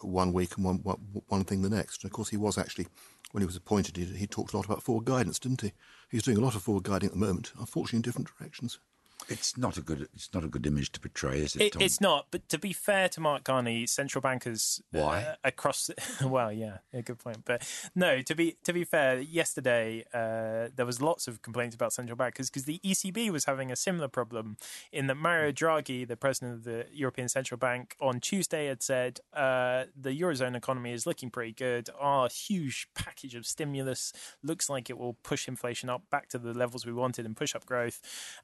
one 0.00 0.32
week 0.32 0.56
and 0.56 0.64
one, 0.64 0.76
one 0.82 0.98
one 1.28 1.44
thing 1.44 1.62
the 1.62 1.70
next. 1.70 2.02
And 2.02 2.10
of 2.10 2.14
course, 2.14 2.28
he 2.28 2.36
was 2.36 2.58
actually 2.58 2.86
when 3.32 3.40
he 3.40 3.46
was 3.46 3.56
appointed, 3.56 3.96
he, 3.96 4.04
he 4.04 4.26
talked 4.26 4.52
a 4.52 4.56
lot 4.56 4.66
about 4.66 4.82
forward 4.82 5.06
guidance, 5.06 5.40
didn't 5.40 5.62
he? 5.62 5.72
He's 6.08 6.22
doing 6.22 6.38
a 6.38 6.40
lot 6.40 6.54
of 6.54 6.62
forward 6.62 6.84
guiding 6.84 7.08
at 7.08 7.14
the 7.14 7.18
moment, 7.18 7.52
unfortunately, 7.58 7.96
in 7.96 8.02
different 8.02 8.28
directions. 8.38 8.78
It's 9.28 9.56
not 9.56 9.76
a 9.76 9.80
good. 9.80 10.08
It's 10.14 10.32
not 10.34 10.44
a 10.44 10.48
good 10.48 10.66
image 10.66 10.92
to 10.92 11.00
portray, 11.00 11.40
is 11.40 11.56
it? 11.56 11.62
it 11.62 11.76
it's 11.80 12.00
not. 12.00 12.26
But 12.30 12.48
to 12.50 12.58
be 12.58 12.72
fair 12.72 13.08
to 13.10 13.20
Mark 13.20 13.44
Carney, 13.44 13.86
central 13.86 14.20
bankers 14.20 14.82
uh, 14.94 14.98
why 14.98 15.22
uh, 15.22 15.34
across. 15.44 15.90
well, 16.24 16.52
yeah, 16.52 16.78
a 16.92 17.02
good 17.02 17.18
point. 17.18 17.44
But 17.44 17.66
no, 17.94 18.22
to 18.22 18.34
be 18.34 18.56
to 18.64 18.72
be 18.72 18.84
fair, 18.84 19.20
yesterday 19.20 20.04
uh, 20.12 20.68
there 20.74 20.86
was 20.86 21.00
lots 21.00 21.26
of 21.26 21.42
complaints 21.42 21.74
about 21.74 21.92
central 21.92 22.16
bankers 22.16 22.50
because 22.50 22.64
the 22.64 22.80
ECB 22.84 23.30
was 23.30 23.46
having 23.46 23.72
a 23.72 23.76
similar 23.76 24.08
problem. 24.08 24.56
In 24.92 25.06
that 25.06 25.16
Mario 25.16 25.52
Draghi, 25.52 26.06
the 26.06 26.16
president 26.16 26.54
of 26.54 26.64
the 26.64 26.86
European 26.92 27.28
Central 27.28 27.58
Bank, 27.58 27.96
on 28.00 28.20
Tuesday 28.20 28.66
had 28.66 28.82
said 28.82 29.20
uh, 29.32 29.84
the 29.98 30.18
eurozone 30.18 30.56
economy 30.56 30.92
is 30.92 31.06
looking 31.06 31.30
pretty 31.30 31.52
good. 31.52 31.88
Our 31.98 32.28
huge 32.28 32.88
package 32.94 33.34
of 33.34 33.46
stimulus 33.46 34.12
looks 34.42 34.68
like 34.68 34.90
it 34.90 34.98
will 34.98 35.14
push 35.22 35.48
inflation 35.48 35.88
up 35.88 36.02
back 36.10 36.28
to 36.30 36.38
the 36.38 36.52
levels 36.52 36.84
we 36.84 36.92
wanted 36.92 37.24
and 37.24 37.36
push 37.36 37.54
up 37.54 37.64
growth. 37.64 38.00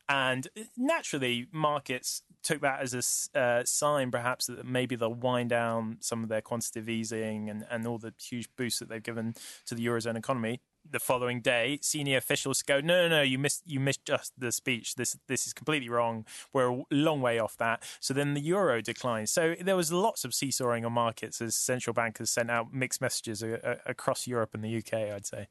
And 0.08 0.48
naturally, 0.76 1.46
markets 1.52 2.22
took 2.42 2.60
that 2.62 2.80
as 2.80 2.94
a 3.34 3.38
uh, 3.38 3.64
sign, 3.64 4.10
perhaps, 4.10 4.46
that 4.46 4.64
maybe 4.64 4.96
they'll 4.96 5.14
wind 5.14 5.50
down 5.50 5.98
some 6.00 6.22
of 6.22 6.28
their 6.28 6.40
quantitative 6.40 6.88
easing 6.88 7.50
and, 7.50 7.64
and 7.70 7.86
all 7.86 7.98
the 7.98 8.14
huge 8.20 8.48
boosts 8.56 8.78
that 8.78 8.88
they've 8.88 9.02
given 9.02 9.34
to 9.66 9.74
the 9.74 9.86
eurozone 9.86 10.16
economy. 10.16 10.60
The 10.90 10.98
following 10.98 11.42
day, 11.42 11.78
senior 11.82 12.16
officials 12.16 12.62
go, 12.62 12.80
"No, 12.80 13.06
no, 13.06 13.16
no! 13.16 13.22
You 13.22 13.38
missed, 13.38 13.62
you 13.66 13.78
missed 13.78 14.06
just 14.06 14.32
the 14.38 14.50
speech. 14.50 14.94
This, 14.94 15.14
this 15.28 15.46
is 15.46 15.52
completely 15.52 15.90
wrong. 15.90 16.24
We're 16.54 16.70
a 16.70 16.84
long 16.90 17.20
way 17.20 17.38
off 17.38 17.58
that." 17.58 17.82
So 18.00 18.14
then 18.14 18.32
the 18.32 18.40
euro 18.40 18.80
declines. 18.80 19.30
So 19.30 19.54
there 19.60 19.76
was 19.76 19.92
lots 19.92 20.24
of 20.24 20.32
seesawing 20.32 20.86
on 20.86 20.94
markets 20.94 21.42
as 21.42 21.54
central 21.54 21.92
bankers 21.92 22.30
sent 22.30 22.50
out 22.50 22.72
mixed 22.72 23.02
messages 23.02 23.42
a, 23.42 23.60
a, 23.62 23.90
across 23.90 24.26
Europe 24.26 24.54
and 24.54 24.64
the 24.64 24.78
UK. 24.78 24.94
I'd 25.14 25.26
say. 25.26 25.48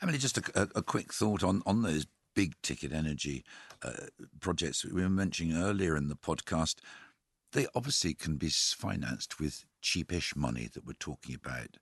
Emily, 0.00 0.18
just 0.18 0.38
a, 0.38 0.68
a, 0.76 0.82
quick 0.82 1.12
thought 1.12 1.42
on 1.42 1.62
on 1.66 1.82
those 1.82 2.06
big 2.34 2.54
ticket 2.62 2.92
energy 2.92 3.44
uh, 3.82 4.06
projects 4.40 4.84
we 4.84 5.02
were 5.02 5.08
mentioning 5.08 5.56
earlier 5.56 5.96
in 5.96 6.08
the 6.08 6.16
podcast, 6.16 6.76
they 7.52 7.66
obviously 7.74 8.14
can 8.14 8.36
be 8.36 8.48
financed 8.48 9.38
with 9.38 9.64
cheapish 9.82 10.34
money 10.34 10.68
that 10.72 10.86
we're 10.86 10.92
talking 10.94 11.34
about. 11.34 11.76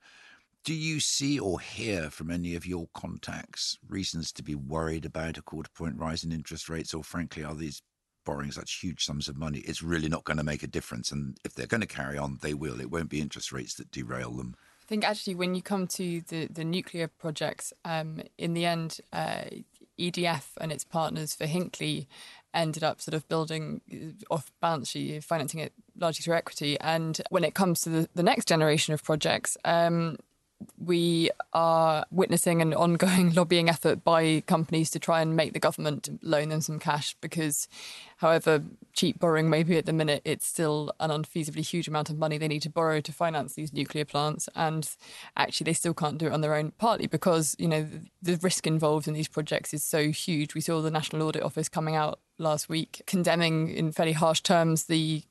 Do 0.64 0.74
you 0.74 1.00
see 1.00 1.38
or 1.38 1.58
hear 1.58 2.10
from 2.10 2.30
any 2.30 2.54
of 2.54 2.66
your 2.66 2.88
contacts 2.92 3.78
reasons 3.88 4.30
to 4.32 4.42
be 4.42 4.54
worried 4.54 5.06
about 5.06 5.38
a 5.38 5.42
quarter 5.42 5.70
point 5.74 5.96
rise 5.96 6.22
in 6.22 6.32
interest 6.32 6.68
rates, 6.68 6.92
or 6.92 7.02
frankly, 7.02 7.44
are 7.44 7.54
these 7.54 7.82
borrowing 8.26 8.52
such 8.52 8.80
huge 8.80 9.04
sums 9.04 9.28
of 9.28 9.38
money? 9.38 9.60
It's 9.60 9.82
really 9.82 10.08
not 10.08 10.24
going 10.24 10.36
to 10.36 10.44
make 10.44 10.62
a 10.62 10.66
difference. 10.66 11.12
And 11.12 11.38
if 11.44 11.54
they're 11.54 11.66
going 11.66 11.80
to 11.80 11.86
carry 11.86 12.18
on, 12.18 12.38
they 12.42 12.52
will. 12.52 12.80
It 12.80 12.90
won't 12.90 13.08
be 13.08 13.22
interest 13.22 13.52
rates 13.52 13.74
that 13.74 13.90
derail 13.90 14.32
them. 14.32 14.54
I 14.82 14.86
think 14.86 15.04
actually, 15.04 15.36
when 15.36 15.54
you 15.54 15.62
come 15.62 15.86
to 15.86 16.20
the, 16.28 16.46
the 16.46 16.64
nuclear 16.64 17.08
projects, 17.08 17.72
um, 17.84 18.20
in 18.36 18.52
the 18.52 18.66
end, 18.66 18.98
uh, 19.12 19.44
EDF 20.00 20.46
and 20.60 20.72
its 20.72 20.84
partners 20.84 21.34
for 21.34 21.46
Hinkley 21.46 22.06
ended 22.52 22.82
up 22.82 23.00
sort 23.00 23.14
of 23.14 23.28
building 23.28 23.80
uh, 23.92 24.34
off 24.34 24.50
balance 24.60 24.90
sheet, 24.90 25.22
financing 25.22 25.60
it 25.60 25.72
largely 25.98 26.22
through 26.22 26.34
equity. 26.34 26.78
And 26.80 27.20
when 27.30 27.44
it 27.44 27.54
comes 27.54 27.82
to 27.82 27.90
the, 27.90 28.08
the 28.14 28.22
next 28.22 28.48
generation 28.48 28.94
of 28.94 29.04
projects, 29.04 29.56
um, 29.64 30.16
we 30.80 31.30
are 31.52 32.06
witnessing 32.10 32.62
an 32.62 32.72
ongoing 32.72 33.32
lobbying 33.34 33.68
effort 33.68 34.02
by 34.02 34.42
companies 34.46 34.90
to 34.90 34.98
try 34.98 35.20
and 35.20 35.36
make 35.36 35.52
the 35.52 35.58
government 35.58 36.08
loan 36.22 36.48
them 36.48 36.60
some 36.60 36.78
cash 36.78 37.14
because, 37.20 37.68
however 38.16 38.62
cheap 38.92 39.18
borrowing 39.18 39.50
may 39.50 39.62
be 39.62 39.76
at 39.76 39.86
the 39.86 39.92
minute, 39.92 40.22
it's 40.24 40.46
still 40.46 40.92
an 40.98 41.10
unfeasibly 41.10 41.62
huge 41.62 41.86
amount 41.86 42.08
of 42.08 42.18
money 42.18 42.38
they 42.38 42.48
need 42.48 42.62
to 42.62 42.70
borrow 42.70 43.00
to 43.00 43.12
finance 43.12 43.54
these 43.54 43.72
nuclear 43.72 44.04
plants. 44.04 44.48
And 44.56 44.88
actually, 45.36 45.66
they 45.66 45.74
still 45.74 45.94
can't 45.94 46.18
do 46.18 46.26
it 46.26 46.32
on 46.32 46.40
their 46.40 46.54
own, 46.54 46.72
partly 46.78 47.06
because, 47.06 47.54
you 47.58 47.68
know, 47.68 47.86
the 48.22 48.36
risk 48.36 48.66
involved 48.66 49.06
in 49.06 49.14
these 49.14 49.28
projects 49.28 49.74
is 49.74 49.84
so 49.84 50.10
huge. 50.10 50.54
We 50.54 50.60
saw 50.60 50.80
the 50.80 50.90
National 50.90 51.28
Audit 51.28 51.42
Office 51.42 51.68
coming 51.68 51.94
out 51.94 52.20
last 52.38 52.68
week 52.70 53.02
condemning 53.06 53.68
in 53.68 53.92
fairly 53.92 54.12
harsh 54.12 54.40
terms 54.40 54.84
the 54.84 55.22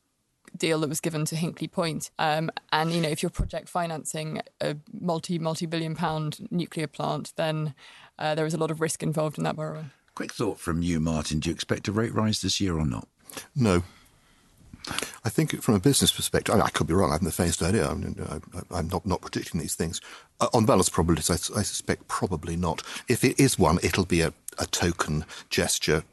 deal 0.59 0.79
that 0.79 0.89
was 0.89 0.99
given 0.99 1.25
to 1.25 1.35
Hinkley 1.35 1.71
Point. 1.71 2.11
Um, 2.19 2.51
and 2.71 2.91
you 2.91 3.01
know, 3.01 3.09
if 3.09 3.23
you're 3.23 3.29
project 3.29 3.69
financing 3.69 4.41
a 4.61 4.75
multi 4.99 5.39
multi 5.39 5.65
billion 5.65 5.95
pound 5.95 6.47
nuclear 6.51 6.87
plant, 6.87 7.33
then 7.35 7.73
uh, 8.17 8.35
there 8.35 8.45
is 8.45 8.53
a 8.53 8.57
lot 8.57 8.71
of 8.71 8.81
risk 8.81 9.01
involved 9.01 9.37
in 9.37 9.43
that 9.45 9.55
borrowing. 9.55 9.91
Quick 10.15 10.33
thought 10.33 10.59
from 10.59 10.81
you, 10.81 10.99
Martin. 10.99 11.39
Do 11.39 11.49
you 11.49 11.53
expect 11.53 11.87
a 11.87 11.91
rate 11.91 12.13
rise 12.13 12.41
this 12.41 12.59
year 12.59 12.77
or 12.77 12.85
not? 12.85 13.07
No. 13.55 13.83
I 15.23 15.29
think 15.29 15.61
from 15.61 15.75
a 15.75 15.79
business 15.79 16.11
perspective, 16.11 16.53
I, 16.53 16.57
mean, 16.57 16.65
I 16.65 16.69
could 16.69 16.87
be 16.87 16.93
wrong. 16.93 17.09
I 17.09 17.13
haven't 17.13 17.25
the 17.25 17.31
faintest 17.31 17.61
idea. 17.61 17.87
I 17.87 18.79
am 18.79 18.87
not, 18.87 19.05
not 19.05 19.21
predicting 19.21 19.59
these 19.59 19.75
things. 19.75 20.01
Uh, 20.39 20.47
on 20.53 20.65
balance 20.65 20.89
probabilities, 20.89 21.29
I, 21.29 21.59
I, 21.59 21.63
suspect 21.63 22.07
probably 22.07 22.55
not. 22.55 22.81
If 23.07 23.23
it 23.23 23.39
is 23.39 23.59
one, 23.59 23.77
it'll 23.83 24.05
be 24.05 24.21
a, 24.21 24.33
a 24.57 24.65
token 24.65 25.25
gesture 25.49 26.03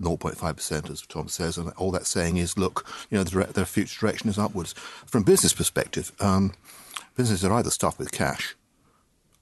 0.5%, 0.00 0.90
as 0.90 1.02
Tom 1.02 1.28
says, 1.28 1.58
and 1.58 1.70
all 1.70 1.90
that's 1.90 2.08
saying 2.08 2.36
is, 2.36 2.58
look, 2.58 2.86
you 3.10 3.18
know, 3.18 3.24
the, 3.24 3.44
the 3.52 3.66
future 3.66 4.00
direction 4.00 4.28
is 4.28 4.38
upwards. 4.38 4.72
From 5.06 5.22
business 5.22 5.52
perspective, 5.52 6.12
um, 6.20 6.54
businesses 7.16 7.44
are 7.44 7.52
either 7.52 7.70
stuffed 7.70 7.98
with 7.98 8.12
cash 8.12 8.56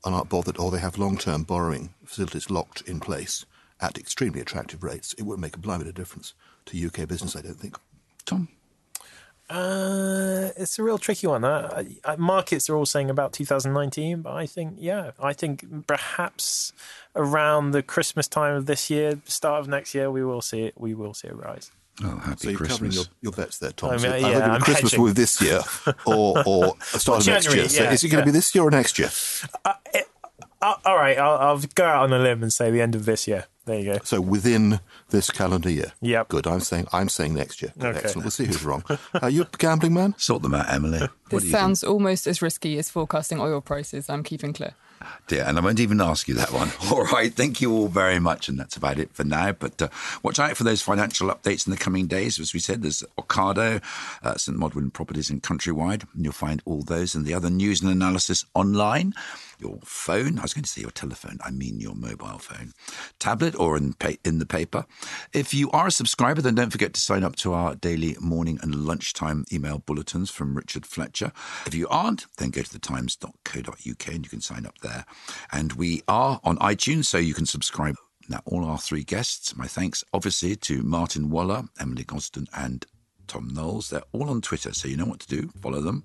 are 0.04 0.10
not 0.10 0.28
bothered, 0.28 0.58
or 0.58 0.70
they 0.70 0.78
have 0.78 0.98
long-term 0.98 1.42
borrowing 1.42 1.92
facilities 2.04 2.50
locked 2.50 2.82
in 2.82 3.00
place 3.00 3.44
at 3.80 3.98
extremely 3.98 4.40
attractive 4.40 4.82
rates. 4.82 5.14
It 5.14 5.22
wouldn't 5.22 5.42
make 5.42 5.56
a 5.56 5.58
blind 5.58 5.80
bit 5.80 5.88
of 5.88 5.94
difference 5.94 6.34
to 6.66 6.86
UK 6.86 7.08
business, 7.08 7.36
I 7.36 7.42
don't 7.42 7.54
think. 7.54 7.78
Tom? 8.24 8.48
Uh, 9.50 10.50
it's 10.56 10.78
a 10.78 10.82
real 10.82 10.96
tricky 10.96 11.26
one. 11.26 11.44
Uh, 11.44 11.84
markets 12.16 12.70
are 12.70 12.76
all 12.76 12.86
saying 12.86 13.10
about 13.10 13.32
2019, 13.32 14.22
but 14.22 14.32
I 14.32 14.46
think, 14.46 14.76
yeah, 14.78 15.10
I 15.20 15.32
think 15.32 15.86
perhaps 15.88 16.72
around 17.16 17.72
the 17.72 17.82
Christmas 17.82 18.28
time 18.28 18.54
of 18.54 18.66
this 18.66 18.90
year, 18.90 19.20
start 19.24 19.60
of 19.60 19.68
next 19.68 19.94
year, 19.94 20.10
we 20.10 20.24
will 20.24 20.40
see 20.40 20.62
it. 20.62 20.74
We 20.80 20.94
will 20.94 21.14
see 21.14 21.28
a 21.28 21.34
rise. 21.34 21.72
Oh, 22.02 22.16
happy 22.18 22.36
so 22.36 22.48
you're 22.50 22.58
Christmas. 22.58 22.78
covering 22.78 22.92
your, 22.92 23.04
your 23.20 23.32
bets 23.32 23.58
there, 23.58 23.72
Tom. 23.72 23.90
I 23.90 23.92
mean, 23.94 24.00
so 24.00 24.16
yeah, 24.16 24.52
I'm 24.52 24.60
Christmas 24.60 24.92
hedging. 24.92 25.04
with 25.04 25.16
this 25.16 25.42
year 25.42 25.60
or, 26.06 26.42
or 26.46 26.74
start 26.80 27.06
well, 27.08 27.18
of 27.18 27.26
next 27.26 27.44
January, 27.44 27.60
year. 27.60 27.68
So 27.68 27.82
yeah, 27.82 27.92
is 27.92 28.04
it 28.04 28.08
going 28.08 28.22
to 28.22 28.28
yeah. 28.28 28.32
be 28.32 28.38
this 28.38 28.54
year 28.54 28.64
or 28.64 28.70
next 28.70 28.98
year? 28.98 29.10
Uh, 29.64 29.74
it, 29.92 30.06
Uh, 30.62 30.74
all 30.84 30.96
right, 30.96 31.18
I'll, 31.18 31.38
I'll 31.38 31.58
go 31.74 31.84
out 31.84 32.02
on 32.04 32.12
a 32.12 32.18
limb 32.18 32.42
and 32.42 32.52
say 32.52 32.70
the 32.70 32.82
end 32.82 32.94
of 32.94 33.06
this 33.06 33.26
year. 33.26 33.46
There 33.70 33.78
you 33.78 33.92
go. 33.92 33.98
So 34.02 34.20
within 34.20 34.80
this 35.10 35.30
calendar 35.30 35.70
year. 35.70 35.92
Yep. 36.00 36.28
Good. 36.28 36.48
I'm 36.48 36.58
saying 36.58 36.88
I'm 36.92 37.08
saying 37.08 37.34
next 37.34 37.62
year. 37.62 37.72
Okay. 37.78 37.98
Excellent. 37.98 38.24
We'll 38.24 38.32
see 38.32 38.46
who's 38.46 38.64
wrong. 38.64 38.82
Are 39.22 39.30
you 39.30 39.42
a 39.42 39.48
gambling 39.58 39.94
man? 39.94 40.16
Sort 40.18 40.42
them 40.42 40.54
out, 40.54 40.68
Emily. 40.68 40.98
What 41.30 41.42
This 41.42 41.42
do 41.42 41.46
you 41.46 41.52
sounds 41.52 41.84
almost 41.84 42.26
as 42.26 42.42
risky 42.42 42.76
as 42.76 42.90
forecasting 42.90 43.38
oil 43.38 43.60
prices. 43.60 44.10
I'm 44.10 44.24
keeping 44.24 44.52
clear. 44.52 44.74
Dear, 45.28 45.44
and 45.46 45.56
I 45.56 45.60
won't 45.60 45.78
even 45.78 46.00
ask 46.00 46.26
you 46.26 46.34
that 46.34 46.52
one. 46.52 46.72
All 46.90 47.04
right, 47.04 47.32
thank 47.32 47.60
you 47.60 47.72
all 47.72 47.88
very 47.88 48.18
much, 48.18 48.48
and 48.48 48.58
that's 48.58 48.76
about 48.76 48.98
it 48.98 49.14
for 49.14 49.24
now. 49.24 49.52
But 49.52 49.80
uh, 49.80 49.88
watch 50.22 50.38
out 50.38 50.56
for 50.56 50.64
those 50.64 50.82
financial 50.82 51.28
updates 51.28 51.66
in 51.66 51.70
the 51.70 51.76
coming 51.78 52.06
days. 52.08 52.38
As 52.38 52.52
we 52.52 52.60
said, 52.60 52.82
there's 52.82 53.04
Ocado, 53.16 53.80
uh, 54.22 54.34
St 54.34 54.58
Modwen 54.58 54.92
Properties, 54.92 55.30
and 55.30 55.42
Countrywide. 55.42 56.04
And 56.14 56.24
you'll 56.24 56.32
find 56.32 56.60
all 56.66 56.82
those 56.82 57.14
and 57.14 57.24
the 57.24 57.32
other 57.32 57.48
news 57.48 57.80
and 57.80 57.90
analysis 57.90 58.44
online. 58.54 59.14
Your 59.60 59.78
phone, 59.84 60.38
I 60.38 60.42
was 60.42 60.54
going 60.54 60.64
to 60.64 60.70
say 60.70 60.80
your 60.80 60.90
telephone, 60.90 61.38
I 61.44 61.50
mean 61.50 61.80
your 61.80 61.94
mobile 61.94 62.38
phone, 62.38 62.72
tablet, 63.18 63.54
or 63.58 63.76
in, 63.76 63.92
pa- 63.94 64.16
in 64.24 64.38
the 64.38 64.46
paper. 64.46 64.86
If 65.32 65.52
you 65.52 65.70
are 65.70 65.88
a 65.88 65.92
subscriber, 65.92 66.40
then 66.40 66.54
don't 66.54 66.70
forget 66.70 66.94
to 66.94 67.00
sign 67.00 67.24
up 67.24 67.36
to 67.36 67.52
our 67.52 67.74
daily 67.74 68.16
morning 68.20 68.58
and 68.62 68.74
lunchtime 68.74 69.44
email 69.52 69.78
bulletins 69.78 70.30
from 70.30 70.56
Richard 70.56 70.86
Fletcher. 70.86 71.32
If 71.66 71.74
you 71.74 71.86
aren't, 71.88 72.26
then 72.38 72.50
go 72.50 72.62
to 72.62 72.70
thetimes.co.uk 72.70 74.06
and 74.08 74.24
you 74.24 74.30
can 74.30 74.40
sign 74.40 74.66
up 74.66 74.78
there. 74.78 75.04
And 75.52 75.74
we 75.74 76.02
are 76.08 76.40
on 76.42 76.56
iTunes, 76.58 77.06
so 77.06 77.18
you 77.18 77.34
can 77.34 77.46
subscribe. 77.46 77.96
Now, 78.28 78.40
all 78.44 78.64
our 78.64 78.78
three 78.78 79.02
guests, 79.04 79.56
my 79.56 79.66
thanks 79.66 80.04
obviously 80.12 80.54
to 80.56 80.82
Martin 80.82 81.30
Waller, 81.30 81.64
Emily 81.80 82.04
Gosden, 82.04 82.46
and 82.54 82.86
Tom 83.26 83.48
Knowles. 83.48 83.90
They're 83.90 84.02
all 84.12 84.30
on 84.30 84.40
Twitter, 84.40 84.72
so 84.72 84.88
you 84.88 84.96
know 84.96 85.04
what 85.04 85.20
to 85.20 85.28
do. 85.28 85.50
Follow 85.60 85.80
them. 85.80 86.04